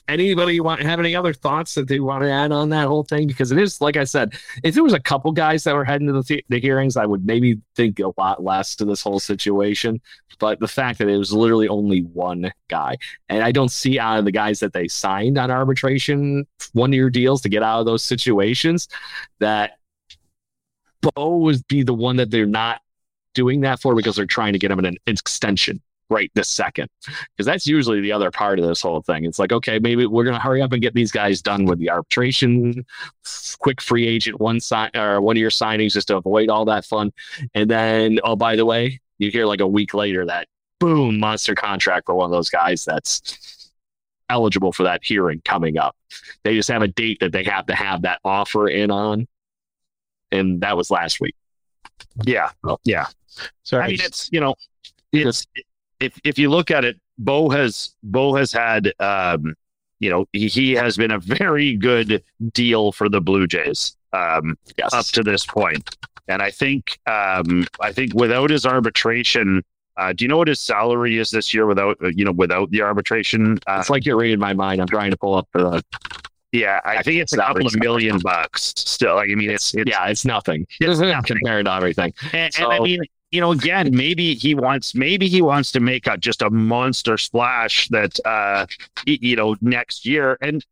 [0.08, 3.28] anybody want have any other thoughts that they want to add on that whole thing?
[3.28, 6.08] Because it is, like I said, if there was a couple guys that were heading
[6.08, 9.20] to the, the- the hearings, I would maybe think a lot less to this whole
[9.20, 10.02] situation.
[10.40, 12.98] But the fact that it was literally only one guy,
[13.30, 17.10] and I don't see out of the guys that they signed on arbitration one year
[17.10, 18.88] deals to get out of those situations
[19.40, 19.80] that
[21.02, 22.82] Bo would be the one that they're not
[23.34, 26.90] doing that for because they're trying to get him an extension right this second.
[27.06, 29.26] Because that's usually the other part of this whole thing.
[29.26, 31.90] It's like, okay, maybe we're gonna hurry up and get these guys done with the
[31.90, 32.86] arbitration,
[33.60, 36.86] quick free agent one sign or one of your signings just to avoid all that
[36.86, 37.12] fun.
[37.54, 40.48] And then, oh, by the way, you hear like a week later that
[40.80, 43.72] boom, monster contract for one of those guys that's
[44.30, 45.96] eligible for that hearing coming up.
[46.44, 49.28] They just have a date that they have to have that offer in on.
[50.32, 51.36] And that was last week.
[52.26, 52.52] Yeah.
[52.64, 52.78] Oh.
[52.84, 53.08] Yeah.
[53.64, 54.56] so I mean, it's you know,
[55.12, 55.48] it's
[56.00, 59.56] if if you look at it, Bo has Bo has had um,
[60.00, 64.56] you know, he, he has been a very good deal for the Blue Jays um,
[64.78, 64.94] Yes.
[64.94, 69.64] up to this point, and I think um, I think without his arbitration.
[70.00, 72.70] Uh, do you know what his salary is this year without uh, you know without
[72.70, 73.58] the arbitration?
[73.66, 74.80] Uh, It's like you're reading my mind.
[74.80, 75.84] I'm trying to pull up the.
[76.52, 79.16] yeah, I think it's a couple of million bucks still.
[79.16, 80.68] Like I mean, it's, it's yeah, it's nothing.
[80.80, 81.38] It's nothing.
[81.40, 82.14] compared to everything.
[82.32, 86.08] And, and I mean, you know, again, maybe he wants, maybe he wants to make
[86.08, 88.66] a just a monster splash that, uh,
[89.06, 90.38] you know, next year.
[90.42, 90.66] And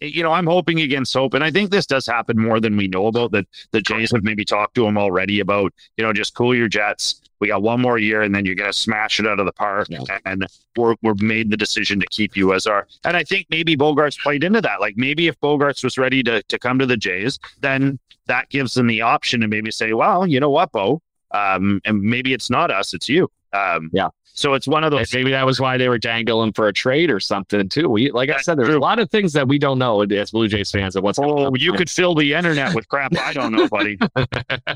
[0.00, 2.88] you know, I'm hoping against hope, and I think this does happen more than we
[2.88, 3.32] know about.
[3.32, 6.68] That the Jays have maybe talked to him already about, you know, just cool your
[6.68, 7.20] jets.
[7.38, 9.88] We got one more year, and then you're gonna smash it out of the park.
[9.90, 10.00] Yeah.
[10.24, 12.86] And we're we're made the decision to keep you as our.
[13.04, 14.80] And I think maybe Bogaerts played into that.
[14.80, 18.74] Like maybe if Bogaerts was ready to to come to the Jays, then that gives
[18.74, 21.02] them the option to maybe say, well, you know what, Bo,
[21.32, 23.30] um, and maybe it's not us, it's you.
[23.52, 24.08] Um, Yeah.
[24.32, 25.12] So it's one of those.
[25.12, 27.88] maybe that was why they were dangling for a trade or something too.
[27.88, 30.48] We, like I said, there's a lot of things that we don't know as Blue
[30.48, 33.68] Jays fans of what's Oh, you could fill the internet with crap I don't know,
[33.68, 33.98] buddy.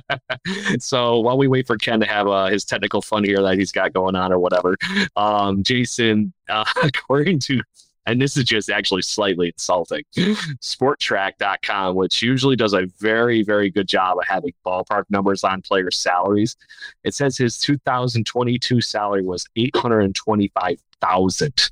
[0.79, 3.73] so while we wait for Ken to have uh, his technical fun here that he's
[3.73, 4.77] got going on or whatever,
[5.17, 7.63] um, Jason, uh, according to,
[8.07, 13.89] and this is just actually slightly insulting, spotrac.com, which usually does a very, very good
[13.89, 16.57] job of having ballpark numbers on players' salaries.
[17.05, 21.71] It says his 2022 salary was 825000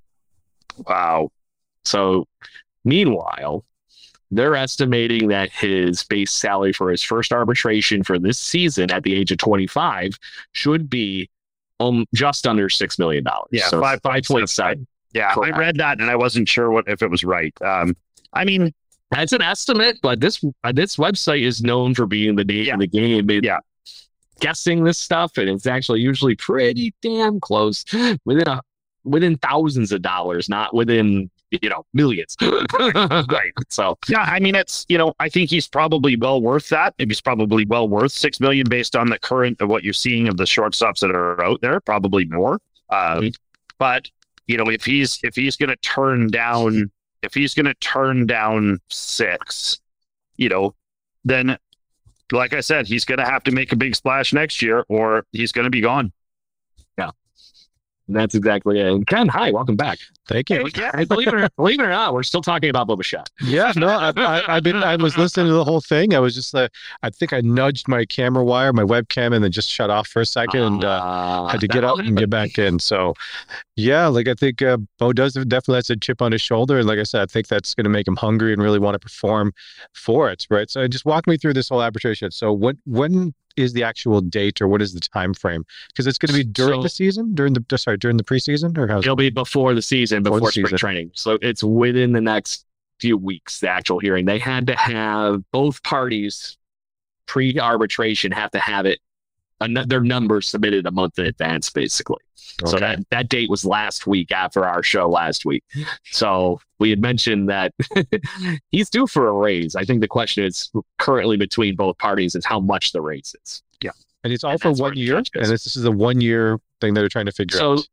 [0.87, 1.31] Wow.
[1.85, 2.27] so,
[2.85, 3.65] meanwhile,
[4.31, 9.15] they're estimating that his base salary for his first arbitration for this season at the
[9.15, 10.19] age of 25
[10.53, 11.29] should be
[11.81, 13.25] um, just under $6 million.
[13.51, 14.87] Yeah, so five- 5.7.
[15.13, 15.55] Yeah, Correct.
[15.55, 17.55] I read that and I wasn't sure what if it was right.
[17.63, 17.95] Um,
[18.33, 18.73] I mean,
[19.11, 22.75] That's an estimate, but this uh, this website is known for being the name Yeah.
[22.75, 23.29] of the game.
[23.31, 23.59] It- Yeah.
[24.41, 27.85] Guessing this stuff, and it's actually usually pretty damn close
[28.25, 28.61] within a
[29.05, 32.37] within thousands of dollars, not within you know millions.
[32.43, 33.53] right.
[33.69, 36.95] So yeah, I mean, it's you know, I think he's probably well worth that.
[36.99, 40.27] Maybe he's probably well worth six million based on the current of what you're seeing
[40.27, 41.79] of the shortstops that are out there.
[41.81, 42.55] Probably more.
[42.91, 43.35] Um, Mhm.
[43.79, 44.09] But
[44.53, 46.91] you know, if he's if he's going to turn down
[47.23, 49.81] if he's going to turn down six,
[50.37, 50.75] you know,
[51.25, 51.57] then
[52.31, 55.25] like I said, he's going to have to make a big splash next year, or
[55.33, 56.13] he's going to be gone.
[58.13, 58.87] That's exactly it.
[58.87, 59.99] And Ken, hi, welcome back.
[60.29, 60.65] Thank you.
[60.95, 63.29] Hey, believe, it or, believe it or not, we're still talking about Bo Bichette.
[63.41, 66.15] Yeah, no, I, I, I've been, I was listening to the whole thing.
[66.15, 66.69] I was just, uh,
[67.03, 70.21] I think I nudged my camera wire, my webcam, and then just shut off for
[70.23, 72.79] a second and uh, Uh, had to get out and get back in.
[72.79, 73.15] So,
[73.77, 76.87] yeah, like I think uh, Bo does definitely has a chip on his shoulder, and
[76.87, 78.99] like I said, I think that's going to make him hungry and really want to
[78.99, 79.53] perform
[79.95, 80.71] for it, right?
[80.71, 82.31] So, just walk me through this whole arbitration.
[82.31, 85.65] So, when when is the actual date, or what is the time frame?
[85.89, 88.25] Because it's going to be during So- the season, during the uh, sorry, during the
[88.25, 90.79] preseason, or how's It'll be before the season, Before before, the spring season.
[90.79, 91.11] training.
[91.15, 92.67] So it's within the next
[93.01, 94.25] few weeks, the actual hearing.
[94.27, 96.57] They had to have both parties
[97.27, 99.01] pre arbitration have to have it,
[99.63, 102.23] a nu- their numbers submitted a month in advance, basically.
[102.63, 102.71] Okay.
[102.71, 105.65] So that, that date was last week after our show last week.
[106.11, 107.73] So we had mentioned that
[108.71, 109.75] he's due for a raise.
[109.75, 113.63] I think the question is currently between both parties is how much the raise is.
[113.83, 113.91] Yeah.
[114.23, 116.95] And it's all and for one year, and this, this is a one year thing
[116.95, 117.79] that they're trying to figure So, out.
[117.79, 117.85] So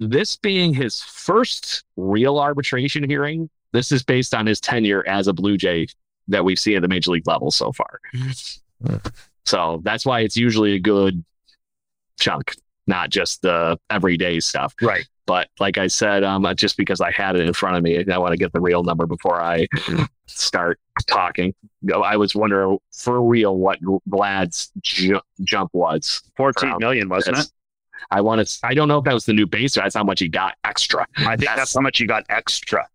[0.00, 5.32] this being his first real arbitration hearing, this is based on his tenure as a
[5.32, 5.86] Blue Jay
[6.28, 8.00] that we've seen at the major league level so far.
[8.12, 8.96] Hmm.
[9.46, 11.24] So that's why it's usually a good
[12.18, 12.54] chunk,
[12.86, 14.74] not just the everyday stuff.
[14.82, 15.06] Right.
[15.26, 18.18] But like I said, um, just because I had it in front of me, I
[18.18, 19.66] want to get the real number before I
[20.26, 20.78] start
[21.08, 21.52] talking.
[21.92, 23.78] I was wondering for real what
[24.08, 26.22] Vlad's ju- jump was.
[26.36, 27.50] Fourteen million, wasn't it?
[28.12, 28.58] I want to.
[28.62, 30.54] I don't know if that was the new base or that's how much he got
[30.62, 31.08] extra.
[31.16, 32.86] I think that's, that's- how much he got extra.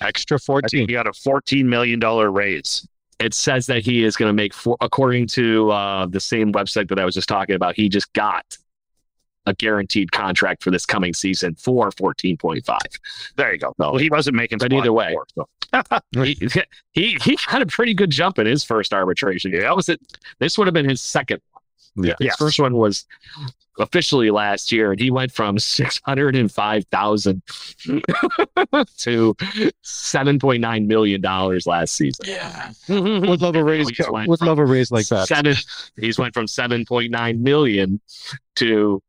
[0.00, 0.88] Extra fourteen.
[0.88, 2.86] you got a fourteen million dollar raise.
[3.20, 6.88] It says that he is going to make, four, according to uh, the same website
[6.88, 8.56] that I was just talking about, he just got
[9.48, 12.78] a guaranteed contract for this coming season for fourteen point five.
[13.36, 13.74] There you go.
[13.78, 13.92] No.
[13.92, 14.58] Well, he wasn't making.
[14.58, 15.48] But either way, before, so.
[16.24, 16.48] he,
[16.92, 19.52] he he got a pretty good jump in his first arbitration.
[19.52, 20.00] That was it.
[20.38, 21.40] This would have been his second.
[22.04, 22.14] Yeah.
[22.18, 22.36] His Yes.
[22.36, 23.06] first one was
[23.80, 27.42] officially last year, and he went from six hundred and five thousand
[28.98, 29.36] to
[29.82, 32.24] seven point nine million dollars last season.
[32.26, 32.72] Yeah.
[32.88, 33.88] Would Would love a raise.
[33.88, 35.28] He's went Would love a raise like that.
[35.28, 35.54] Seven.
[35.96, 38.00] He's went from seven point nine million
[38.56, 39.02] to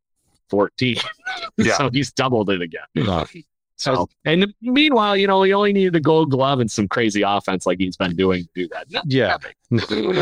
[0.49, 0.97] fourteen.
[1.57, 1.73] Yeah.
[1.77, 2.81] so he's doubled it again.
[2.95, 3.25] No.
[3.79, 7.65] So, and meanwhile, you know, he only needed a gold glove and some crazy offense
[7.65, 8.87] like he's been doing to do that.
[9.05, 9.37] Yeah.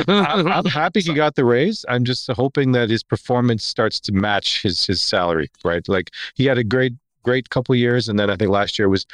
[0.07, 1.83] I'm, I'm happy he got the raise.
[1.89, 5.87] I'm just hoping that his performance starts to match his his salary, right?
[5.89, 6.93] Like he had a great
[7.23, 9.07] great couple years, and then I think last year was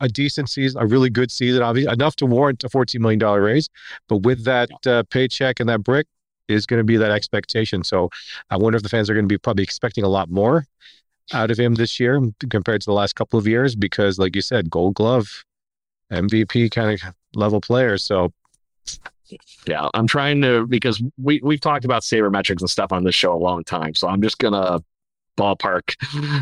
[0.00, 3.40] a decent season, a really good season, obviously enough to warrant a 14 million dollar
[3.40, 3.70] raise.
[4.06, 6.06] But with that uh, paycheck and that brick
[6.48, 7.84] is going to be that expectation.
[7.84, 8.10] So
[8.50, 10.66] I wonder if the fans are going to be probably expecting a lot more
[11.32, 12.20] out of him this year
[12.50, 15.44] compared to the last couple of years, because like you said, Gold Glove,
[16.12, 17.98] MVP kind of level player.
[17.98, 18.32] So
[19.66, 23.34] Yeah, I'm trying to because we we've talked about sabermetrics and stuff on this show
[23.34, 23.94] a long time.
[23.94, 24.82] So I'm just gonna
[25.38, 25.94] ballpark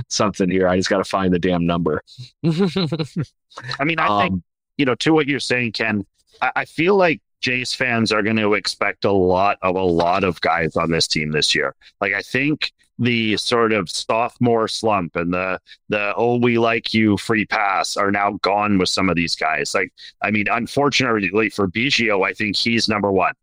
[0.09, 0.66] something here.
[0.66, 2.03] I just got to find the damn number.
[2.45, 4.43] I mean, I think um,
[4.76, 6.05] you know, to what you're saying, Ken,
[6.41, 10.24] I, I feel like Jays fans are going to expect a lot of a lot
[10.24, 11.74] of guys on this team this year.
[12.01, 17.16] Like, I think the sort of sophomore slump and the the oh we like you
[17.18, 19.74] free pass are now gone with some of these guys.
[19.74, 19.92] Like,
[20.22, 23.34] I mean, unfortunately for Biggio, I think he's number one.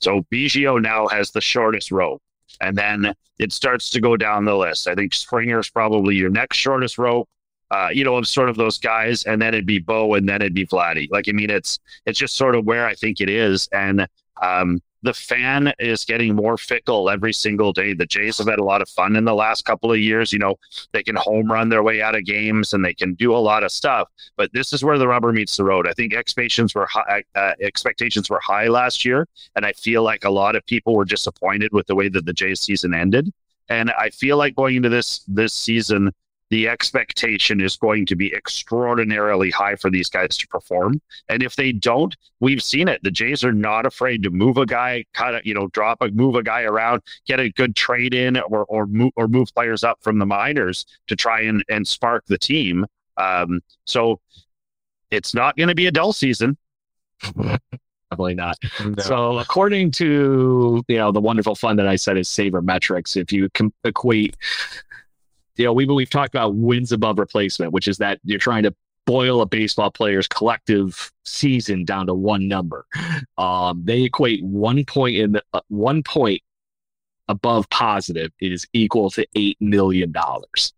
[0.00, 2.20] So Biggio now has the shortest row.
[2.60, 4.88] and then it starts to go down the list.
[4.88, 7.28] I think Springer's probably your next shortest rope.
[7.70, 10.42] Uh, you know, of sort of those guys, and then it'd be Bo, and then
[10.42, 11.08] it'd be Vladdy.
[11.10, 14.08] Like, I mean, it's it's just sort of where I think it is, and
[14.42, 17.94] um, the fan is getting more fickle every single day.
[17.94, 20.32] The Jays have had a lot of fun in the last couple of years.
[20.32, 20.56] You know,
[20.92, 23.64] they can home run their way out of games and they can do a lot
[23.64, 24.08] of stuff.
[24.36, 25.86] But this is where the rubber meets the road.
[25.86, 29.26] I think expectations were high, uh, expectations were high last year,
[29.56, 32.32] and I feel like a lot of people were disappointed with the way that the
[32.32, 33.32] Jays season ended.
[33.68, 36.12] And I feel like going into this this season,
[36.50, 41.00] the expectation is going to be extraordinarily high for these guys to perform.
[41.28, 43.00] And if they don't, we've seen it.
[43.02, 46.08] The Jays are not afraid to move a guy, kind of, you know, drop a
[46.08, 49.84] move a guy around, get a good trade in or or move or move players
[49.84, 52.84] up from the minors to try and, and spark the team.
[53.16, 54.20] Um, so
[55.10, 56.56] it's not going to be a dull season.
[58.10, 58.58] Definitely not.
[58.84, 59.02] No.
[59.02, 63.48] So, according to you know the wonderful fund that I said is Sabermetrics, if you
[63.50, 64.36] com- equate
[65.60, 68.74] you know, we, we've talked about wins above replacement, which is that you're trying to
[69.04, 72.86] boil a baseball player's collective season down to one number.
[73.36, 76.40] Um, they equate one point in the, uh, one point
[77.28, 80.72] above positive is equal to eight million dollars.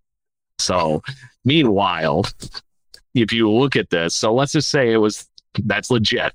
[0.59, 1.03] So,
[1.45, 2.25] meanwhile,
[3.15, 5.29] if you look at this, so let's just say it was
[5.65, 6.33] that's legit.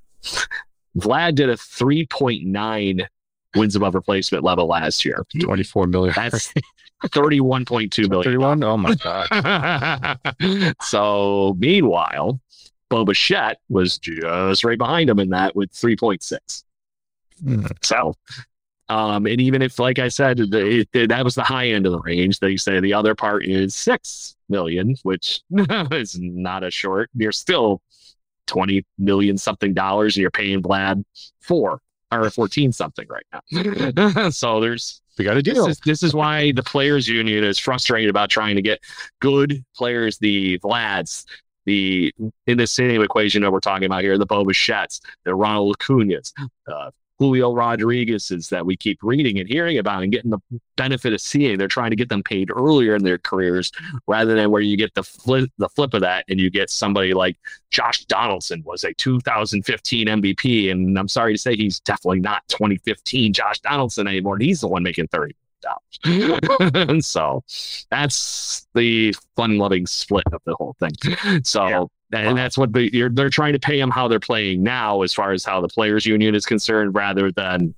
[0.98, 3.08] Vlad did a 3.9
[3.56, 5.26] wins above replacement level last year.
[5.42, 6.14] 24 million.
[6.16, 6.54] That's
[7.04, 8.24] 31.2 million.
[8.24, 8.64] 31?
[8.64, 10.76] Oh my God.
[10.82, 12.40] so meanwhile,
[12.90, 16.64] Bo Bichette was just right behind him in that with 3.6.
[17.44, 17.72] Mm.
[17.84, 18.14] So,
[18.90, 21.92] um, and even if, like I said, the, it, that was the high end of
[21.92, 25.42] the range, they say the other part is 6 million, which
[25.92, 27.10] is not a short.
[27.14, 27.82] You're still
[28.48, 31.04] 20 million something dollars and you're paying Vlad
[31.42, 31.82] four
[32.12, 34.30] or 14 something right now.
[34.30, 35.66] so there's we got a deal.
[35.66, 38.80] This is, this is why the players union is frustrated about trying to get
[39.20, 41.26] good players, the Vlads,
[41.66, 42.14] the
[42.46, 46.34] in the same equation that we're talking about here, the Bo Bichettes, the Ronald Acuna's,
[46.72, 50.40] uh, Julio Rodriguez's that we keep reading and hearing about and getting the
[50.76, 51.58] benefit of seeing.
[51.58, 53.72] They're trying to get them paid earlier in their careers
[54.08, 57.14] rather than where you get the flip the flip of that and you get somebody
[57.14, 57.38] like
[57.72, 63.34] Josh Donaldson was a 2015 MVP and I'm sorry to say he's definitely not 2015
[63.34, 64.38] Josh Donaldson anymore.
[64.38, 67.06] He's the one making 30 dollars.
[67.06, 67.44] so
[67.90, 71.44] that's the fun loving split of the whole thing.
[71.44, 72.34] So yeah and wow.
[72.36, 75.44] that's what the, they're trying to pay them how they're playing now, as far as
[75.44, 77.74] how the players' union is concerned, rather than.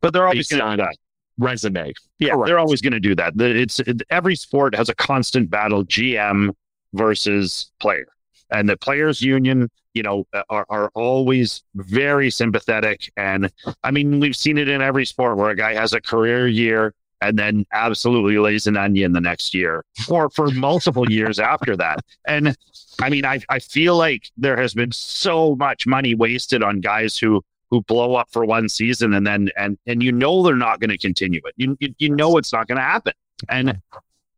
[0.00, 0.96] But they're always going to do that
[1.38, 1.92] resume.
[2.18, 2.46] Yeah, Correct.
[2.46, 3.34] they're always going to do that.
[3.40, 6.54] It's it, every sport has a constant battle: GM
[6.94, 8.08] versus player,
[8.50, 13.12] and the players' union, you know, are are always very sympathetic.
[13.16, 13.52] And
[13.84, 16.92] I mean, we've seen it in every sport where a guy has a career year
[17.20, 22.00] and then absolutely lays an onion the next year or for multiple years after that.
[22.26, 22.56] And
[23.00, 27.16] I mean, I, I feel like there has been so much money wasted on guys
[27.18, 30.80] who who blow up for one season and then and and you know they're not
[30.80, 31.54] going to continue it.
[31.56, 33.12] You, you you know it's not going to happen.
[33.48, 33.80] And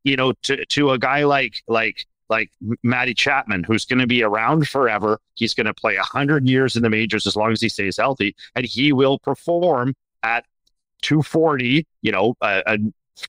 [0.04, 2.50] you know to to a guy like like like
[2.82, 5.18] Matty Chapman, who's going to be around forever.
[5.34, 8.34] He's going to play 100 years in the majors as long as he stays healthy,
[8.54, 10.44] and he will perform at
[11.02, 12.76] 240, you know, uh, uh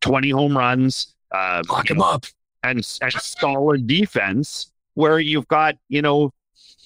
[0.02, 1.16] 20 home runs.
[1.32, 2.26] Uh, Lock him know, up.
[2.64, 6.32] And, and solid defense where you've got, you know,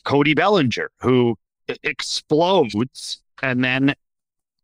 [0.03, 1.35] Cody Bellinger, who
[1.83, 3.95] explodes and then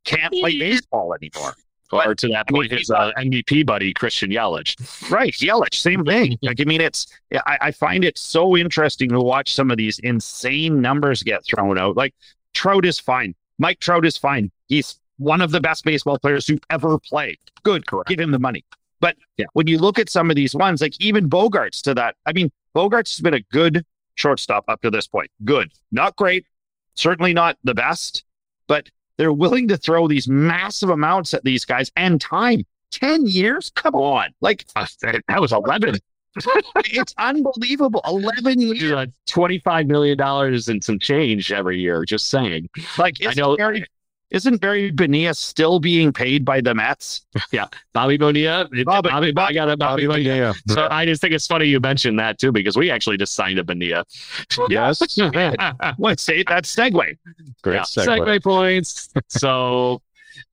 [0.05, 1.55] can't play baseball anymore.
[1.91, 5.09] Or to that point, I mean, his uh, MVP buddy Christian Yelich.
[5.09, 6.37] Right, Yelich, same thing.
[6.43, 9.97] Like, I mean, it's I, I, find it so interesting to watch some of these
[9.99, 11.97] insane numbers get thrown out.
[11.97, 12.13] Like
[12.53, 14.51] Trout is fine, Mike Trout is fine.
[14.67, 17.37] He's one of the best baseball players who ever played.
[17.63, 18.09] Good, Correct.
[18.09, 18.65] give him the money.
[18.99, 19.45] But yeah.
[19.53, 22.51] when you look at some of these ones, like even Bogaerts to that, I mean,
[22.75, 25.29] Bogaerts has been a good shortstop up to this point.
[25.45, 26.45] Good, not great,
[26.95, 28.23] certainly not the best,
[28.67, 32.65] but they're willing to throw these massive amounts at these guys and time.
[32.91, 33.71] 10 years?
[33.75, 34.29] Come on.
[34.41, 35.97] Like, uh, that was 11.
[36.75, 38.01] it's unbelievable.
[38.07, 38.91] 11 years.
[38.91, 42.03] Uh, $25 million and some change every year.
[42.05, 42.69] Just saying.
[42.97, 43.57] Like, I know.
[44.31, 47.21] Isn't Barry Bonilla still being paid by the Mets?
[47.51, 48.69] Yeah, Bobby Bonilla.
[48.85, 50.53] Bobby, Bobby, Bobby I got a Bobby, Bobby Bonilla.
[50.67, 53.59] So I just think it's funny you mentioned that too because we actually just signed
[53.59, 54.05] a Bonilla.
[54.69, 55.01] Yes.
[55.97, 57.17] Let's say that's segue.
[57.63, 58.19] Great yeah, segue.
[58.19, 59.09] segue points.
[59.29, 60.01] So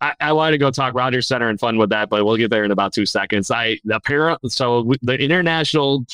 [0.01, 2.51] I, I wanted to go talk Rogers Center and fun with that, but we'll get
[2.51, 3.51] there in about two seconds.
[3.51, 6.07] I apparently so the international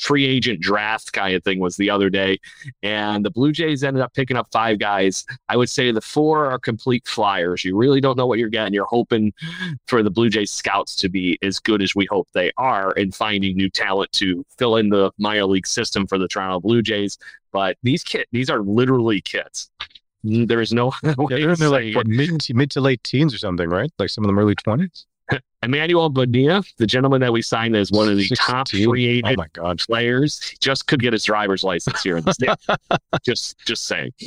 [0.00, 2.38] free agent draft kind of thing was the other day.
[2.82, 5.24] And the Blue Jays ended up picking up five guys.
[5.48, 7.64] I would say the four are complete flyers.
[7.64, 8.72] You really don't know what you're getting.
[8.72, 9.32] You're hoping
[9.86, 13.12] for the Blue Jays scouts to be as good as we hope they are in
[13.12, 17.18] finding new talent to fill in the minor league system for the Toronto Blue Jays.
[17.52, 19.70] But these kid, these are literally kids.
[20.22, 23.38] There is no yeah, they're in their like what, mid, mid to late teens or
[23.38, 23.90] something, right?
[23.98, 25.06] Like some of them early twenties.
[25.62, 28.46] Emmanuel Bonilla, the gentleman that we signed as one of the 16?
[28.46, 29.78] top free agent oh my God.
[29.78, 32.56] players, just could get his driver's license here in the state.
[33.24, 34.12] just, just saying.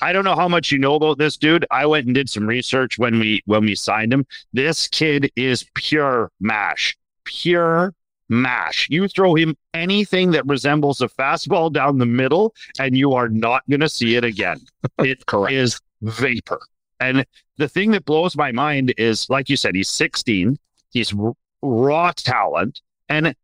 [0.00, 1.66] I don't know how much you know about this dude.
[1.70, 4.26] I went and did some research when we when we signed him.
[4.52, 7.94] This kid is pure mash, pure
[8.28, 8.88] mash.
[8.90, 13.62] You throw him anything that resembles a fastball down the middle, and you are not
[13.68, 14.60] going to see it again.
[14.98, 16.60] It is vapor.
[17.02, 17.26] And
[17.56, 20.56] the thing that blows my mind is, like you said, he's 16.
[20.90, 21.12] He's
[21.60, 23.34] raw talent, and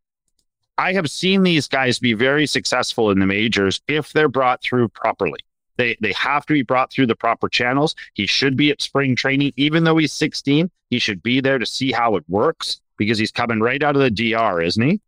[0.77, 4.87] I have seen these guys be very successful in the majors if they're brought through
[4.89, 5.39] properly.
[5.75, 7.95] They they have to be brought through the proper channels.
[8.13, 10.71] He should be at spring training, even though he's 16.
[10.89, 14.01] He should be there to see how it works because he's coming right out of
[14.01, 15.01] the DR, isn't he?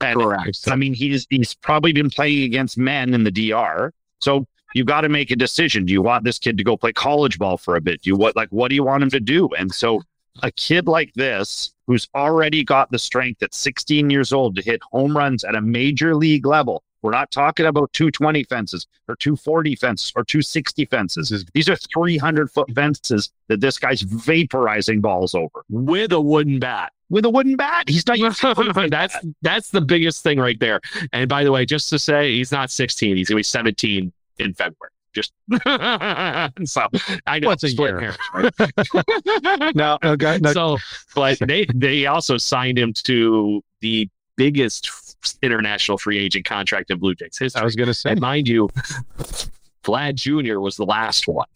[0.00, 0.68] And, Correct.
[0.68, 5.02] I mean, he's he's probably been playing against men in the DR, so you got
[5.02, 5.84] to make a decision.
[5.84, 8.02] Do you want this kid to go play college ball for a bit?
[8.02, 9.48] Do you what like what do you want him to do?
[9.58, 10.02] And so
[10.42, 14.80] a kid like this who's already got the strength at 16 years old to hit
[14.92, 19.74] home runs at a major league level we're not talking about 220 fences or 240
[19.76, 21.44] fences or 260 fences.
[21.54, 26.92] These are 300 foot fences that this guy's vaporizing balls over with a wooden bat.
[27.08, 28.18] With a wooden bat, he's not.
[28.90, 30.80] that's that's the biggest thing right there.
[31.12, 34.54] And by the way, just to say, he's not 16; he's gonna be 17 in
[34.54, 34.90] February.
[35.12, 35.32] Just
[36.64, 36.86] so
[37.26, 38.00] I know What's a year.
[38.00, 39.74] Hairs, right?
[39.74, 40.78] now, okay, now, so
[41.14, 47.14] but they they also signed him to the biggest international free agent contract in Blue
[47.14, 47.60] Jays history.
[47.60, 48.68] I was going to say, and mind you,
[49.84, 50.60] Vlad Jr.
[50.60, 51.48] was the last one.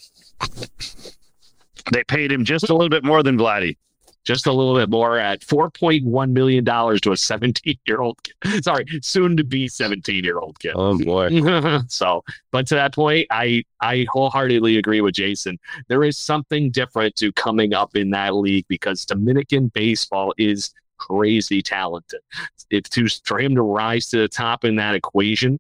[1.92, 3.76] They paid him just a little bit more than Vladdy.
[4.24, 8.18] Just a little bit more at $4.1 million to a 17 year old,
[8.62, 10.72] sorry, soon to be 17 year old kid.
[10.74, 11.80] Oh, boy.
[11.88, 15.58] so, but to that point, I, I wholeheartedly agree with Jason.
[15.88, 21.62] There is something different to coming up in that league because Dominican baseball is crazy
[21.62, 22.20] talented.
[22.70, 25.58] If to for him to rise to the top in that equation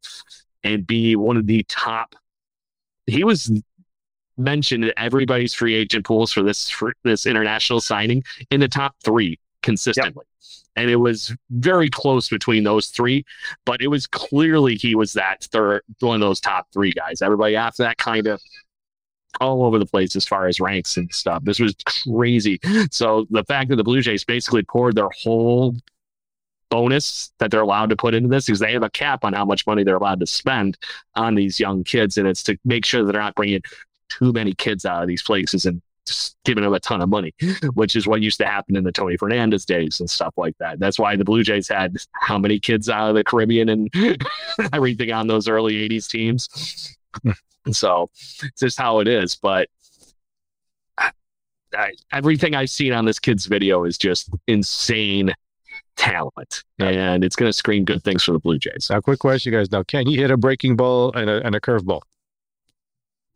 [0.62, 2.14] and be one of the top,
[3.06, 3.50] he was
[4.36, 9.38] mentioned everybody's free agent pools for this for this international signing in the top three
[9.62, 10.12] consistently.
[10.16, 10.26] Yep.
[10.76, 13.24] And it was very close between those three,
[13.64, 17.22] but it was clearly he was that third, one of those top three guys.
[17.22, 18.40] Everybody after that kind of
[19.40, 21.44] all over the place as far as ranks and stuff.
[21.44, 22.60] This was crazy.
[22.90, 25.76] So the fact that the Blue Jays basically poured their whole
[26.70, 29.44] bonus that they're allowed to put into this because they have a cap on how
[29.44, 30.76] much money they're allowed to spend
[31.14, 33.62] on these young kids, and it's to make sure that they're not bringing
[34.08, 37.34] too many kids out of these places and just giving them a ton of money,
[37.74, 40.78] which is what used to happen in the Tony Fernandez days and stuff like that.
[40.78, 43.90] That's why the Blue Jays had how many kids out of the Caribbean and
[44.72, 46.96] everything on those early 80s teams.
[47.22, 47.72] Hmm.
[47.72, 49.36] So it's just how it is.
[49.36, 49.68] But
[50.98, 51.10] I,
[51.74, 55.34] I, everything I've seen on this kid's video is just insane
[55.96, 58.88] talent, and it's going to scream good things for the Blue Jays.
[58.90, 59.70] Now, quick question, you guys.
[59.70, 62.02] Now, can he hit a breaking ball and a, and a curveball?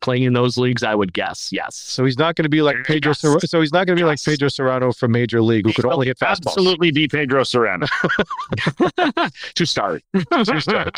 [0.01, 1.75] Playing in those leagues, I would guess yes.
[1.75, 3.09] So he's not going to be like Pedro.
[3.09, 3.19] Yes.
[3.19, 4.25] Ser- so he's not going to be yes.
[4.25, 6.47] like Pedro Cerrano from Major League, who could only hit fastballs.
[6.47, 7.87] Absolutely, be Pedro Cerrano
[9.55, 10.01] to start.
[10.13, 10.95] to start.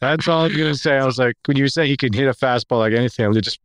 [0.00, 0.96] That's all I'm going to say.
[0.96, 3.58] I was like, when you say he can hit a fastball like anything, it just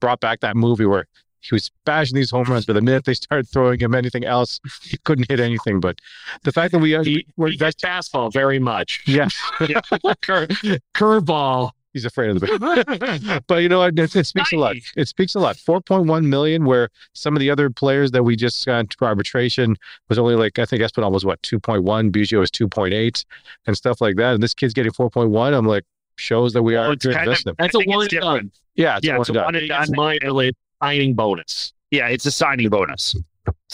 [0.00, 1.06] brought back that movie where
[1.44, 4.60] he was bashing these home runs, but the minute they started throwing him anything else,
[4.82, 5.78] he couldn't hit anything.
[5.78, 5.98] But
[6.42, 9.02] the fact that we he, he that's fastball very much.
[9.06, 9.38] Yes.
[9.68, 9.80] yeah.
[10.22, 10.46] Cur-
[10.94, 13.98] curveball He's afraid of the but you know what?
[13.98, 14.76] It, it speaks a lot.
[14.96, 15.56] It speaks a lot.
[15.56, 19.76] 4.1 million, where some of the other players that we just got to arbitration
[20.08, 23.24] was only like, I think Espinal was what, 2.1, Biggio was 2.8
[23.66, 24.34] and stuff like that.
[24.34, 25.56] And this kid's getting 4.1.
[25.56, 25.84] I'm like,
[26.16, 27.58] shows that we well, are good investment.
[27.58, 28.52] That's a one and done.
[28.74, 30.40] Yeah, it's yeah, a it's one, a one and done.
[30.40, 31.72] It's signing bonus.
[31.90, 33.14] Yeah, it's a signing bonus.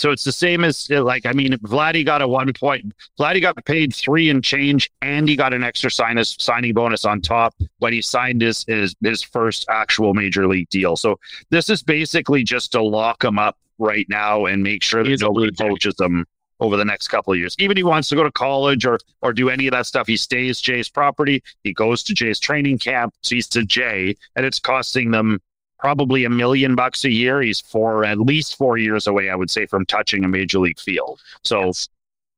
[0.00, 2.94] So it's the same as uh, like I mean, Vladdy got a one point.
[3.18, 7.20] Vladdy got paid three and change, and he got an extra sign signing bonus on
[7.20, 10.96] top when he signed his his his first actual major league deal.
[10.96, 11.20] So
[11.50, 15.52] this is basically just to lock him up right now and make sure that nobody
[15.52, 16.24] poaches him
[16.60, 17.54] over the next couple of years.
[17.58, 20.06] Even if he wants to go to college or or do any of that stuff,
[20.06, 21.42] he stays Jay's property.
[21.62, 23.12] He goes to Jay's training camp.
[23.20, 25.40] So he's to Jay, and it's costing them
[25.80, 27.40] probably a million bucks a year.
[27.40, 30.78] He's for at least four years away, I would say, from touching a major league
[30.78, 31.20] field.
[31.42, 31.88] So, yes.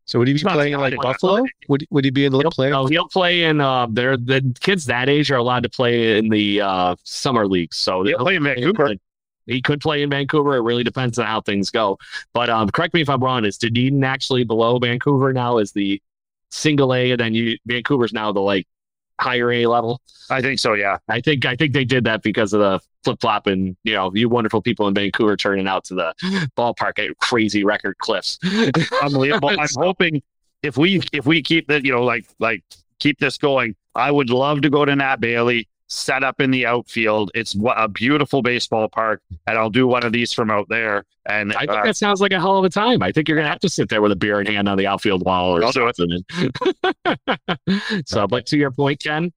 [0.05, 1.45] So would he be playing in like Buffalo?
[1.69, 2.71] Would would he be in the He'll, player?
[2.71, 3.61] no, he'll play in.
[3.61, 7.77] Uh, they're the kids that age are allowed to play in the uh, summer leagues.
[7.77, 8.95] So He'll play in Vancouver.
[9.47, 10.57] He could play in Vancouver.
[10.57, 11.99] It really depends on how things go.
[12.33, 13.45] But um, correct me if I'm wrong.
[13.45, 15.59] Is Dunedin actually below Vancouver now?
[15.59, 16.03] Is the
[16.51, 18.67] single A, and then you Vancouver's now the like
[19.21, 20.01] higher A level?
[20.31, 20.75] I think so.
[20.75, 20.99] Yeah.
[21.09, 24.13] I think I think they did that because of the flip flop and you know
[24.15, 26.15] you wonderful people in Vancouver turning out to the
[26.57, 28.39] ballpark at crazy record cliffs.
[29.03, 29.51] Unbelievable.
[29.51, 30.23] I'm hoping
[30.63, 32.63] if we if we keep that, you know, like like
[32.99, 36.67] keep this going, I would love to go to Nat Bailey, set up in the
[36.67, 37.31] outfield.
[37.35, 41.05] It's wa- a beautiful baseball park, and I'll do one of these from out there.
[41.27, 43.03] And I think uh, that sounds like a hell of a time.
[43.03, 44.87] I think you're gonna have to sit there with a beer in hand on the
[44.87, 45.97] outfield wall or I'll do it.
[45.97, 48.03] something.
[48.07, 49.33] so, but to your point, Ken,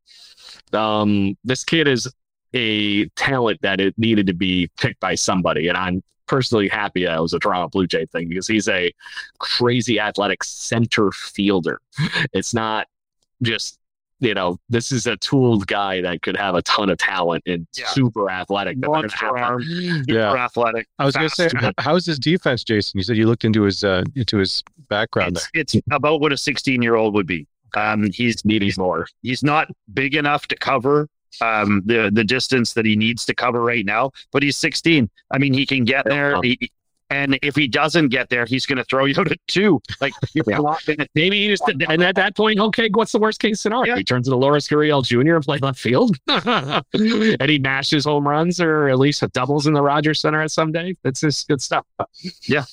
[0.73, 2.11] um, this kid is
[2.53, 7.17] a talent that it needed to be picked by somebody, and I'm personally happy that
[7.17, 8.91] it was a Toronto Blue Jay thing because he's a
[9.39, 11.81] crazy athletic center fielder.
[12.33, 12.87] It's not
[13.41, 13.77] just
[14.19, 17.67] you know, this is a tooled guy that could have a ton of talent and
[17.77, 17.87] Yeah.
[17.87, 18.77] super athletic.
[18.77, 19.63] that they're gonna Monster arm.
[19.63, 20.33] super Yeah.
[20.33, 20.87] athletic.
[20.99, 21.49] I was going to say,
[21.79, 22.97] how's his defense, Jason?
[22.97, 25.43] You said you looked into his uh, into his background there.
[25.53, 27.45] It's, it's about what a 16 year old would be.
[27.75, 29.05] Um, he's needing more.
[29.21, 31.09] he's not big enough to cover
[31.41, 35.09] um, the the distance that he needs to cover right now, but he's 16.
[35.31, 36.41] I mean, he can get there.
[36.41, 36.71] He,
[37.09, 39.81] and if he doesn't get there, he's going to throw you to two.
[40.01, 41.05] Like Yeah.
[41.15, 43.93] Maybe he just and at that point, okay, what's the worst case scenario?
[43.93, 43.97] Yeah.
[43.97, 45.35] He turns into Lourdes Gurriel Jr.
[45.35, 49.81] and play left field, and he mashes home runs or at least doubles in the
[49.81, 50.95] Rogers Center at some day.
[51.03, 51.85] That's just good stuff.
[52.47, 52.63] Yeah.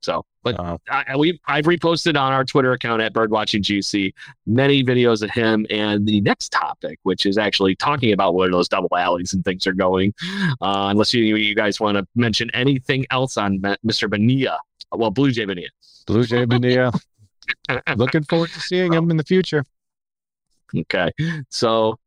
[0.00, 4.12] So, but Uh, I, we I've reposted on our Twitter account at Birdwatching GC
[4.46, 8.68] many videos of him and the next topic, which is actually talking about where those
[8.68, 10.14] double alleys and things are going.
[10.60, 14.08] Uh, unless you you guys want to mention anything else on Mr.
[14.08, 14.58] Benia,
[14.92, 15.68] well, Blue Jay Bonilla.
[16.06, 16.92] Blue Jay Bonilla.
[17.96, 19.64] Looking forward to seeing him in the future.
[20.76, 21.10] Okay.
[21.48, 21.98] So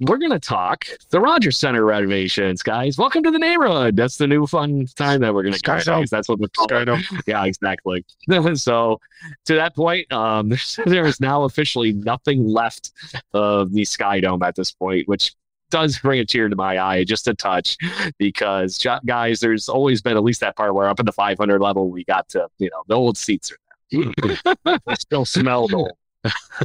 [0.00, 2.98] we're going to talk the Rogers Center renovations, guys.
[2.98, 3.96] Welcome to the neighborhood.
[3.96, 5.82] That's the new fun time that we're going to Sky.
[5.82, 6.06] Dome.
[6.10, 8.04] That's what we're calling Yeah, exactly.
[8.54, 9.00] so
[9.46, 12.92] to that point, um, there's, there is now officially nothing left
[13.32, 15.34] of the Sky Dome at this point, which
[15.70, 17.76] does bring a tear to my eye just a touch
[18.18, 21.90] because guys, there's always been at least that part where up in the 500 level,
[21.90, 23.58] we got to, you know, the old seats are
[23.90, 25.90] they still smell though.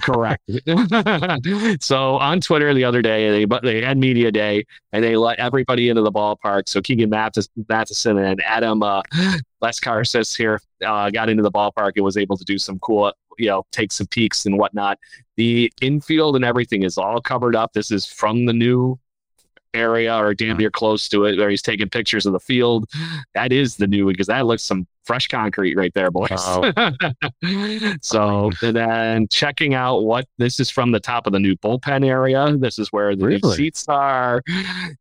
[0.02, 0.42] Correct.
[1.84, 5.90] so on Twitter the other day, they they had media day and they let everybody
[5.90, 6.68] into the ballpark.
[6.68, 9.02] So Keegan Mathis, Matheson and Adam uh,
[9.62, 13.48] Lescarsis here uh, got into the ballpark and was able to do some cool, you
[13.48, 14.98] know, take some peeks and whatnot.
[15.38, 17.74] The infield and everything is all covered up.
[17.74, 19.00] This is from the new
[19.74, 22.90] area or damn near close to it where he's taking pictures of the field.
[23.34, 26.30] That is the new because that looks some fresh concrete right there, boys.
[28.02, 32.06] so and then checking out what this is from the top of the new bullpen
[32.06, 32.56] area.
[32.58, 33.56] This is where the new Really?
[33.58, 34.42] seats are.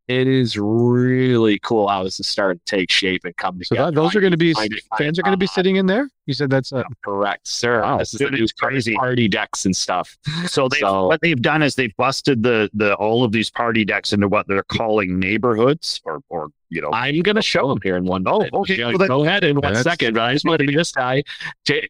[0.08, 3.90] It is really cool how this is starting to take shape and come So together.
[3.90, 4.54] that, those are going to be
[4.98, 6.08] fans are going to be sitting in there.
[6.26, 7.82] You said that's uh, Correct, sir.
[7.82, 8.94] Wow, this is the new it's crazy.
[8.94, 10.16] party decks and stuff.
[10.46, 13.84] So they So- what they've done is they've busted the the all of these party
[13.84, 17.78] decks into what they're calling neighborhoods or or you know I'm going to show him
[17.82, 18.24] here in one.
[18.26, 18.76] Oh, okay.
[18.78, 20.14] Go, Well, that- go ahead in one second.
[20.14, 21.22] But I just wanted to be this guy.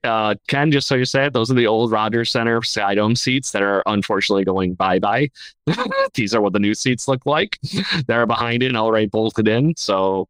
[0.05, 3.53] Uh, Ken, just so you said, those are the old Rogers Center Sky Dome seats
[3.53, 5.31] that are unfortunately going bye bye.
[6.15, 7.59] These are what the new seats look like.
[8.07, 9.75] They're behind it and already bolted in.
[9.77, 10.29] So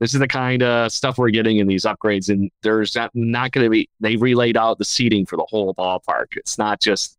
[0.00, 2.28] this is the kind of stuff we're getting in these upgrades.
[2.28, 5.74] And there's not, not going to be, they relayed out the seating for the whole
[5.74, 6.36] ballpark.
[6.36, 7.18] It's not just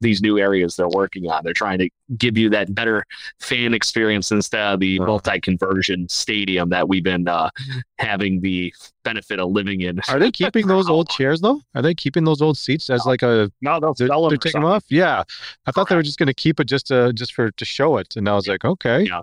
[0.00, 1.42] these new areas they're working on.
[1.44, 3.04] They're trying to give you that better
[3.40, 5.06] fan experience instead of the Uh.
[5.06, 7.50] multi-conversion stadium that we've been uh,
[7.98, 8.72] having the
[9.04, 10.00] benefit of living in.
[10.08, 11.60] Are they keeping those old chairs though?
[11.74, 13.50] Are they keeping those old seats as like a?
[13.60, 14.84] no they'll They're, they're taking them off.
[14.88, 15.24] Yeah,
[15.66, 17.96] I thought they were just going to keep it just to just for to show
[17.98, 19.02] it, and I was like, okay.
[19.04, 19.22] Yeah.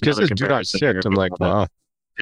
[0.00, 1.04] Because do not sit.
[1.04, 1.62] I'm like, wow.
[1.62, 1.68] And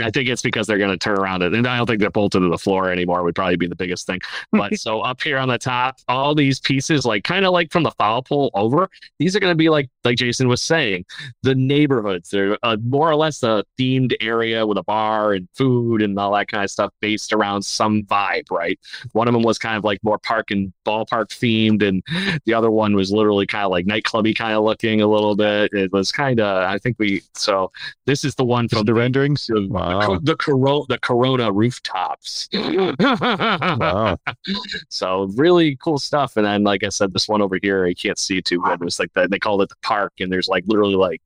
[0.02, 1.54] I think it's because they're going to turn around it.
[1.54, 4.06] And I don't think they're bolted to the floor anymore would probably be the biggest
[4.06, 4.20] thing.
[4.52, 7.82] But so up here on the top, all these pieces, like kind of like from
[7.82, 8.88] the foul pole over,
[9.18, 11.04] these are going to be like, like Jason was saying,
[11.42, 12.30] the neighborhoods.
[12.30, 16.32] They're uh, more or less a themed area with a bar and food and all
[16.34, 18.78] that kind of stuff based around some vibe, right?
[19.12, 21.86] One of them was kind of like more park and ballpark themed.
[21.86, 22.02] And
[22.44, 25.72] the other one was literally kind of like nightclubby kind of looking a little bit.
[25.72, 27.72] It was kind of, I think we, so
[28.04, 29.46] this is the one from the renderings.
[29.46, 30.18] the, Wow.
[30.22, 32.48] the, Corona, the Corona rooftops.
[32.52, 34.18] Wow.
[34.88, 36.36] so really cool stuff.
[36.36, 38.80] And then, like I said, this one over here, you can't see too good.
[38.80, 41.22] It was like the, they called it the park, and there's like literally like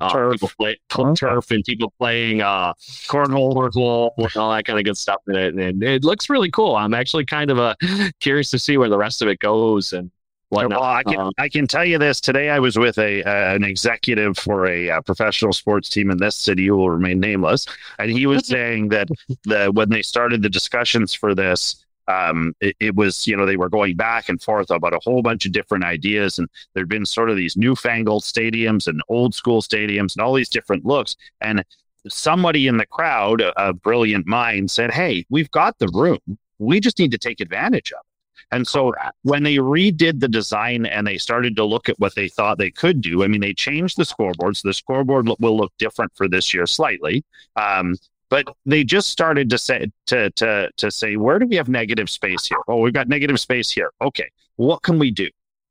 [0.00, 0.32] uh, Turf.
[0.34, 1.14] people play Okay.
[1.14, 2.72] turf and people playing uh,
[3.08, 3.52] Cornhole.
[3.54, 6.76] cornhole and all that kind of good stuff in it, and it looks really cool.
[6.76, 7.74] I'm actually kind of uh,
[8.20, 10.10] curious to see where the rest of it goes and
[10.50, 10.80] whatnot.
[10.80, 12.20] Well, I can Um, I can tell you this.
[12.20, 16.18] Today, I was with a uh, an executive for a uh, professional sports team in
[16.18, 17.66] this city who will remain nameless,
[17.98, 19.08] and he was saying that
[19.44, 21.84] the when they started the discussions for this.
[22.08, 25.20] Um, it, it was, you know, they were going back and forth about a whole
[25.20, 29.60] bunch of different ideas, and there'd been sort of these newfangled stadiums and old school
[29.60, 31.16] stadiums and all these different looks.
[31.42, 31.62] And
[32.08, 36.38] somebody in the crowd, a, a brilliant mind, said, "Hey, we've got the room.
[36.58, 38.07] We just need to take advantage of it."
[38.50, 42.28] And so when they redid the design and they started to look at what they
[42.28, 44.56] thought they could do, I mean, they changed the scoreboard.
[44.56, 47.24] So the scoreboard will look different for this year slightly.
[47.56, 47.94] Um,
[48.30, 52.10] but they just started to say to to to say where do we have negative
[52.10, 52.58] space here?
[52.68, 53.90] Oh, we've got negative space here.
[54.00, 55.28] Okay, what can we do?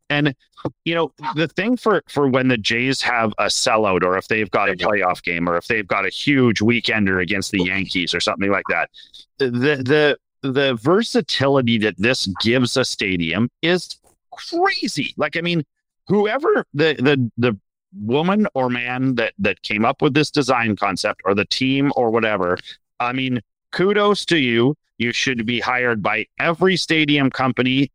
[0.09, 0.33] And
[0.85, 4.49] you know the thing for for when the Jays have a sellout, or if they've
[4.49, 8.19] got a playoff game, or if they've got a huge weekender against the Yankees or
[8.19, 8.89] something like that,
[9.37, 13.97] the the the versatility that this gives a stadium is
[14.31, 15.13] crazy.
[15.17, 15.63] Like I mean,
[16.07, 17.57] whoever the the the
[17.99, 22.09] woman or man that that came up with this design concept or the team or
[22.11, 22.57] whatever,
[22.99, 24.75] I mean, kudos to you.
[24.99, 27.91] You should be hired by every stadium company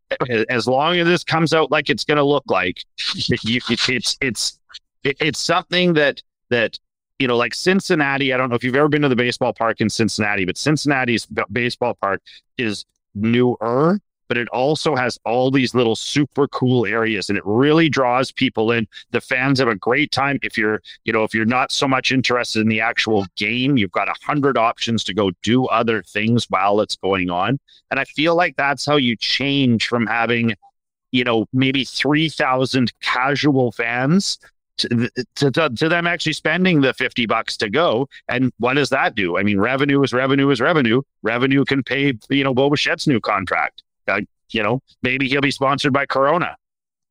[0.48, 2.84] as long as this comes out like it's going to look like.
[3.42, 4.58] You, it- it's it's
[5.02, 6.78] it- it's something that that
[7.18, 8.32] you know, like Cincinnati.
[8.32, 11.26] I don't know if you've ever been to the baseball park in Cincinnati, but Cincinnati's
[11.26, 12.20] b- baseball park
[12.58, 12.84] is
[13.14, 18.32] newer, but it also has all these little super cool areas, and it really draws
[18.32, 18.88] people in.
[19.10, 20.38] The fans have a great time.
[20.42, 23.92] If you're, you know, if you're not so much interested in the actual game, you've
[23.92, 27.60] got a hundred options to go do other things while it's going on.
[27.90, 30.54] And I feel like that's how you change from having,
[31.10, 34.38] you know, maybe three thousand casual fans
[34.78, 38.08] to, to, to, them actually spending the 50 bucks to go.
[38.28, 39.36] And what does that do?
[39.38, 41.02] I mean, revenue is revenue is revenue.
[41.22, 43.82] Revenue can pay, you know, Bo Bichette's new contract.
[44.08, 44.20] Uh,
[44.50, 46.56] you know, maybe he'll be sponsored by Corona.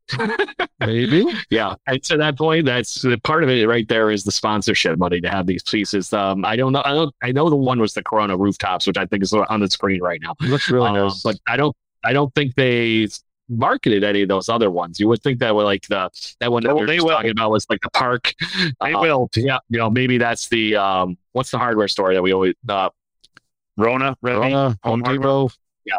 [0.80, 1.26] Maybe.
[1.50, 4.98] Yeah, and to that point, that's the part of it right there is the sponsorship
[4.98, 6.12] money to have these pieces.
[6.12, 6.82] Um, I don't know.
[6.84, 7.16] I don't.
[7.24, 10.02] I know the one was the Corona rooftops, which I think is on the screen
[10.02, 10.36] right now.
[10.42, 11.22] looks really Um, nice.
[11.22, 11.76] but I don't.
[12.04, 13.08] I don't think they
[13.52, 15.00] marketed any of those other ones.
[15.00, 17.10] You would think that would like the that one that Oh, we were they will.
[17.10, 18.34] talking about was like the park.
[18.82, 19.30] They Uh, will.
[19.36, 21.18] Yeah, you know, maybe that's the um.
[21.34, 22.90] What's the hardware store that we always uh,
[23.78, 25.48] Rona, Remy, Rona, Home Hardware.
[25.48, 25.50] Depot,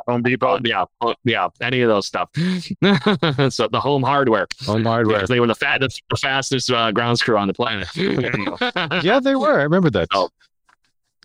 [0.09, 0.61] Home Depot.
[0.64, 2.28] Yeah, oh, yeah, any of those stuff.
[2.36, 5.16] so the home hardware, Home Hardware.
[5.16, 7.88] because they were the, fa- the, the fastest uh, grounds crew on the planet.
[9.05, 9.59] Yeah, they were.
[9.59, 10.09] I remember that.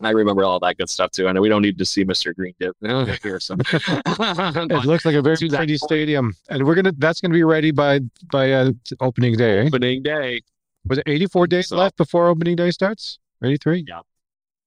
[0.01, 1.27] I remember all that good stuff too.
[1.27, 2.35] I know we don't need to see Mr.
[2.35, 2.75] Green dip
[3.23, 6.93] here, so It looks like a very pretty stadium, and we're gonna.
[6.97, 9.59] That's gonna be ready by by uh, opening day.
[9.59, 9.67] Eh?
[9.67, 10.41] opening day.
[10.87, 13.19] Was it 84 days So- left before opening day starts?
[13.43, 13.85] 83.
[13.87, 14.01] Yeah.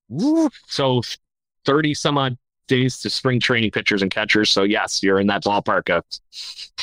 [0.09, 0.49] Woo.
[0.67, 1.01] So
[1.65, 4.49] thirty some odd days to spring training pitchers and catchers.
[4.49, 6.03] So yes, you're in that ballpark of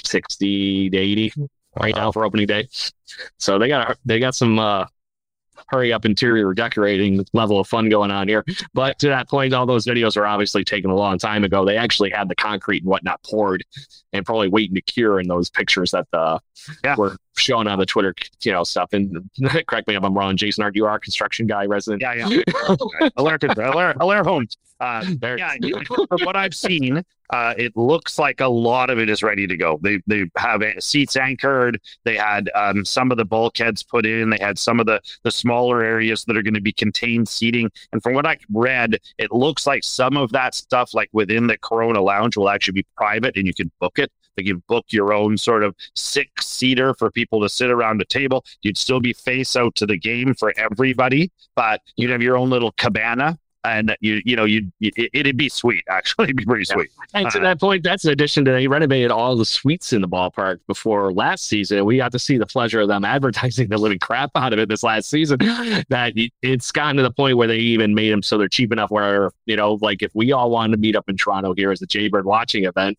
[0.05, 1.32] sixty to eighty
[1.80, 2.68] right now for opening day.
[3.38, 4.86] So they got they got some uh,
[5.69, 8.45] hurry up interior decorating level of fun going on here.
[8.75, 11.65] But to that point, all those videos are obviously taken a long time ago.
[11.65, 13.65] They actually had the concrete and whatnot poured
[14.13, 16.41] and probably waiting to cure in those pictures that the
[16.85, 16.97] Yeah.
[16.97, 18.93] were shown on the Twitter, you know, stuff.
[18.93, 19.28] And
[19.66, 22.03] correct me if I'm wrong, Jason, are you our construction guy resident?
[22.03, 22.43] Yeah, yeah.
[23.16, 24.57] Alert, alert, alert homes.
[24.80, 25.55] Uh, yeah,
[25.86, 29.57] from what I've seen, uh, it looks like a lot of it is ready to
[29.57, 29.78] go.
[29.82, 31.80] They they have seats anchored.
[32.05, 34.30] They had um, some of the bulkheads put in.
[34.30, 37.70] They had some of the the smaller areas that are going to be contained seating.
[37.93, 41.59] And from what I read, it looks like some of that stuff, like within the
[41.59, 44.12] Corona Lounge, will actually be private, and you can book it.
[44.36, 48.05] Like you book your own sort of six seater for people to sit around a
[48.05, 48.45] table.
[48.62, 52.51] You'd still be face out to the game for everybody, but you'd have your own
[52.51, 53.39] little cabana.
[53.65, 55.83] And you, you know, you'd, it, it'd be sweet.
[55.91, 56.77] Actually, it'd be pretty Yeah.
[56.77, 56.89] sweit.
[57.13, 60.01] And to Uh, that point, that's in addition to they renovated all the suites in
[60.01, 61.85] the ballpark before last season.
[61.85, 64.69] We got to see the pleasure of them advertising the living crap out of it
[64.69, 65.39] this last season.
[65.91, 68.91] That it's gotten to the point where they even made them so they're cheap enough
[68.91, 71.83] where, you know, like if we all wanted to meet up in Toronto here as
[71.83, 72.97] a Jaybird watching event,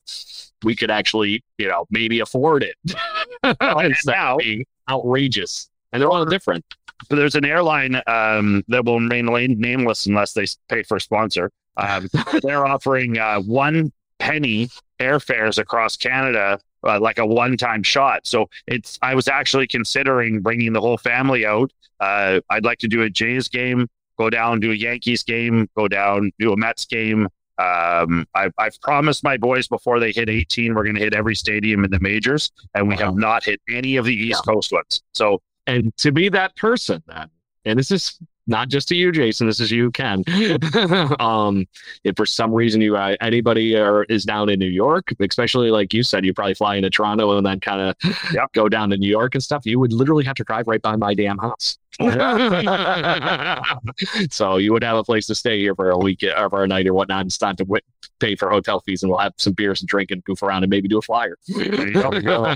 [0.64, 2.76] we could actually, you know, maybe afford it.
[3.62, 5.69] Instead now- of being outrageous.
[5.92, 6.66] And they're all different.
[7.10, 11.52] But there's an airline um, that will remain nameless unless they pay for a sponsor.
[11.78, 12.10] Um,
[12.44, 14.70] they're offering uh, one penny
[15.00, 18.28] airfares across Canada, uh, like a one-time shot.
[18.28, 19.00] So it's.
[19.02, 21.72] I was actually considering bringing the whole family out.
[22.00, 23.88] Uh, I'd like to do a Jays game,
[24.18, 27.28] go down, do a Yankees game, go down, do a Mets game.
[27.58, 31.36] Um, I've, I've promised my boys before they hit 18, we're going to hit every
[31.36, 35.04] stadium in the majors, and we have not hit any of the East Coast ones.
[35.14, 37.30] So And to be that person, then,
[37.64, 38.18] and this is
[38.50, 39.48] not just to you, Jason.
[39.48, 40.24] This is you, Ken.
[41.20, 41.66] um,
[42.04, 45.94] if for some reason you uh, anybody are, is down in New York, especially like
[45.94, 47.96] you said, you probably fly into Toronto and then kind of
[48.34, 48.54] Yep.
[48.54, 49.66] go down to New York and stuff.
[49.66, 51.78] You would literally have to drive right by my damn house.
[54.32, 56.68] so you would have a place to stay here for a week or for a
[56.68, 57.82] night or whatnot, and start to w-
[58.20, 60.70] pay for hotel fees, and we'll have some beers and drink and goof around and
[60.70, 61.38] maybe do a flyer.
[61.44, 62.56] so, Yeah.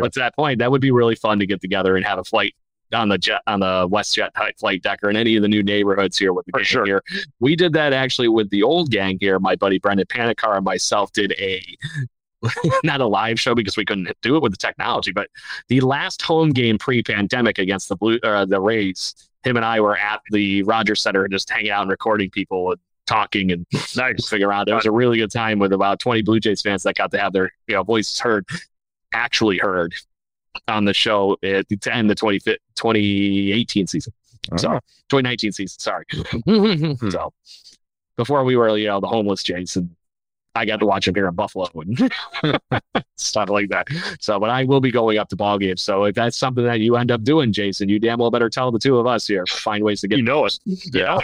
[0.00, 2.24] but to that point, that would be really fun to get together and have a
[2.24, 2.54] flight
[2.92, 6.18] on the jet on the WestJet flight deck or in any of the new neighborhoods
[6.18, 6.84] here with the For gang sure.
[6.86, 7.02] here.
[7.40, 9.38] We did that actually with the old gang here.
[9.38, 11.62] My buddy Brendan Panicar and myself did a
[12.84, 15.28] not a live show because we couldn't do it with the technology, but
[15.68, 19.14] the last home game pre-pandemic against the blue uh, the Rays.
[19.44, 22.80] Him and I were at the Rogers Center just hanging out and recording people and
[23.06, 23.66] talking and
[23.96, 24.26] Nice.
[24.28, 24.68] figure out.
[24.68, 27.18] It was a really good time with about 20 Blue Jays fans that got to
[27.18, 28.46] have their you know voices heard,
[29.12, 29.94] actually heard
[30.68, 34.12] on the show at the end of the 20, 2018 season.
[34.56, 34.68] So
[35.08, 36.04] 2019 season, sorry.
[37.10, 37.32] so
[38.16, 39.96] before we were, you know, the homeless Jason,
[40.54, 42.12] I got to watch him here in Buffalo and
[43.16, 43.88] stuff like that.
[44.20, 45.82] So, but I will be going up to ball games.
[45.82, 48.70] So if that's something that you end up doing, Jason, you damn well better tell
[48.70, 49.44] the two of us here.
[49.46, 50.60] Find ways to get You know us.
[50.92, 51.18] yeah.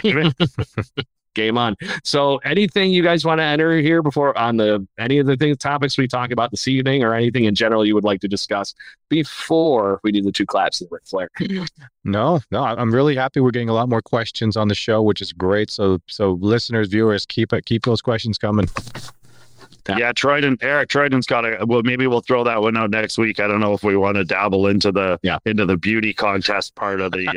[1.33, 1.75] Game on.
[2.03, 5.57] So, anything you guys want to enter here before on the any of the things
[5.57, 8.73] topics we talk about this evening, or anything in general you would like to discuss
[9.09, 11.29] before we do the two claps of Ric Flair?
[12.03, 13.39] No, no, I'm really happy.
[13.39, 15.69] We're getting a lot more questions on the show, which is great.
[15.69, 18.67] So, so listeners, viewers, keep it, keep those questions coming.
[19.89, 21.65] Yeah, Treuden, Eric Treuden's got a.
[21.65, 23.39] Well, maybe we'll throw that one out next week.
[23.39, 25.37] I don't know if we want to dabble into the Yeah.
[25.45, 27.27] into the beauty contest part of the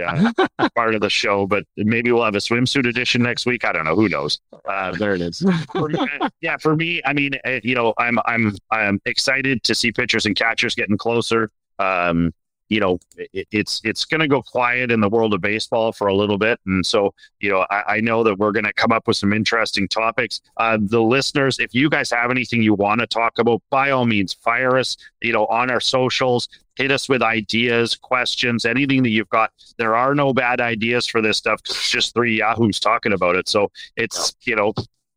[0.58, 3.64] uh, part of the show, but maybe we'll have a swimsuit edition next week.
[3.64, 3.94] I don't know.
[3.96, 4.40] Who knows?
[4.68, 5.44] Uh, there it is.
[5.72, 5.98] for me,
[6.40, 10.26] yeah, for me, I mean, uh, you know, I'm I'm I'm excited to see pitchers
[10.26, 11.50] and catchers getting closer.
[11.78, 12.32] Um,
[12.74, 16.08] you know, it, it's it's going to go quiet in the world of baseball for
[16.08, 18.90] a little bit, and so you know, I, I know that we're going to come
[18.90, 20.40] up with some interesting topics.
[20.56, 24.06] Uh, the listeners, if you guys have anything you want to talk about, by all
[24.06, 24.96] means, fire us.
[25.22, 29.52] You know, on our socials, hit us with ideas, questions, anything that you've got.
[29.78, 31.62] There are no bad ideas for this stuff.
[31.62, 34.74] 'cause it's just three yahoos talking about it, so it's you know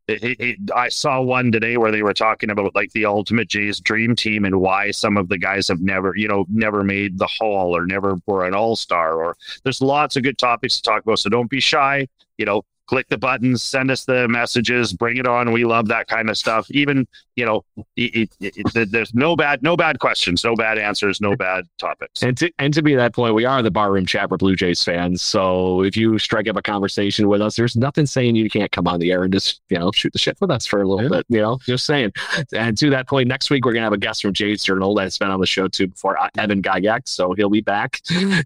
[0.08, 3.78] it, it, I saw one today where they were talking about like the ultimate Jays
[3.78, 7.26] dream team and why some of the guys have never, you know, never made the
[7.26, 9.22] Hall or never were an All Star.
[9.22, 11.18] Or there's lots of good topics to talk about.
[11.18, 12.08] So don't be shy.
[12.38, 15.52] You know, click the buttons, send us the messages, bring it on.
[15.52, 16.70] We love that kind of stuff.
[16.70, 17.64] Even you know,
[17.96, 22.22] it, it, it, there's no bad, no bad questions, no bad answers, no bad topics.
[22.22, 24.82] And to and to be that point, we are the barroom chat for Blue Jays
[24.82, 25.22] fans.
[25.22, 28.88] So if you strike up a conversation with us, there's nothing saying you can't come
[28.88, 31.04] on the air and just you know shoot the shit with us for a little
[31.04, 31.18] Yeah.
[31.18, 31.26] bit.
[31.28, 32.12] You know, just saying.
[32.52, 35.18] And to that point, next week we're gonna have a guest from Jays Journal that's
[35.18, 37.08] been on the show too before, uh, Evan Gygax.
[37.08, 38.00] So he'll be back.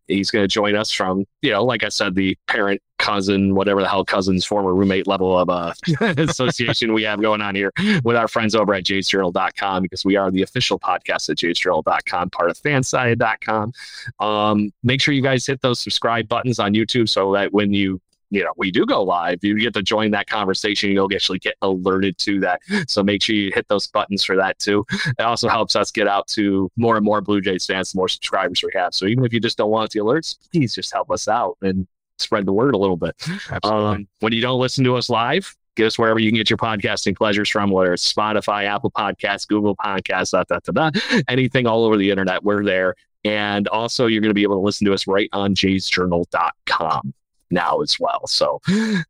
[0.06, 3.88] He's gonna join us from you know, like I said, the parent cousin, whatever the
[3.88, 7.72] hell cousins, former roommate level of uh, association we have going on here
[8.04, 12.48] with our friends over at jaysjournal.com because we are the official podcast at jaysjournal.com, part
[12.48, 13.72] of fanside.com.
[14.20, 18.00] Um, make sure you guys hit those subscribe buttons on YouTube so that when you
[18.30, 20.90] you know we do go live you get to join that conversation.
[20.90, 22.60] You'll actually get alerted to that.
[22.86, 24.86] So make sure you hit those buttons for that too.
[25.18, 28.08] It also helps us get out to more and more blue jays fans the more
[28.08, 28.94] subscribers we have.
[28.94, 31.86] So even if you just don't want the alerts please just help us out and
[32.18, 33.14] spread the word a little bit
[33.50, 33.60] Absolutely.
[33.70, 36.56] um, when you don't listen to us live, get us wherever you can get your
[36.56, 41.66] podcasting pleasures from, whether it's Spotify, Apple Podcasts, Google Podcasts, da, da, da, da, anything
[41.66, 42.42] all over the internet.
[42.44, 42.94] We're there.
[43.24, 47.14] And also, you're going to be able to listen to us right on jaysjournal.com
[47.50, 48.26] now as well.
[48.26, 48.60] So,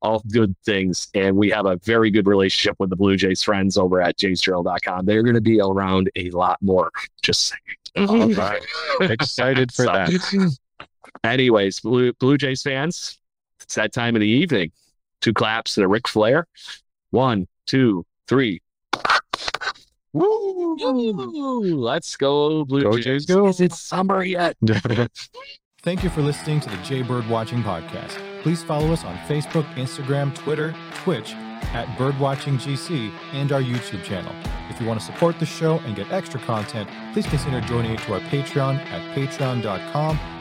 [0.00, 1.08] all good things.
[1.14, 5.06] And we have a very good relationship with the Blue Jays friends over at jaysjournal.com.
[5.06, 6.92] They're going to be around a lot more.
[7.22, 8.08] Just saying.
[8.08, 8.62] All right.
[9.00, 10.56] Excited for that.
[11.24, 13.18] Anyways, Blue, Blue Jays fans,
[13.60, 14.72] it's that time of the evening.
[15.20, 16.46] Two claps to the Ric Flair.
[17.10, 18.60] One, two, three.
[20.12, 21.76] Woo!
[21.76, 23.04] Let's go, Blue Go Jays.
[23.04, 23.46] Jays, go.
[23.48, 24.56] Is it summer yet?
[25.82, 28.18] Thank you for listening to the Jaybird Watching Podcast.
[28.42, 31.34] Please follow us on Facebook, Instagram, Twitter, Twitch
[31.72, 34.34] at BirdwatchingGC and our YouTube channel.
[34.70, 38.14] If you want to support the show and get extra content, please consider joining to
[38.14, 40.18] our Patreon at patreon.com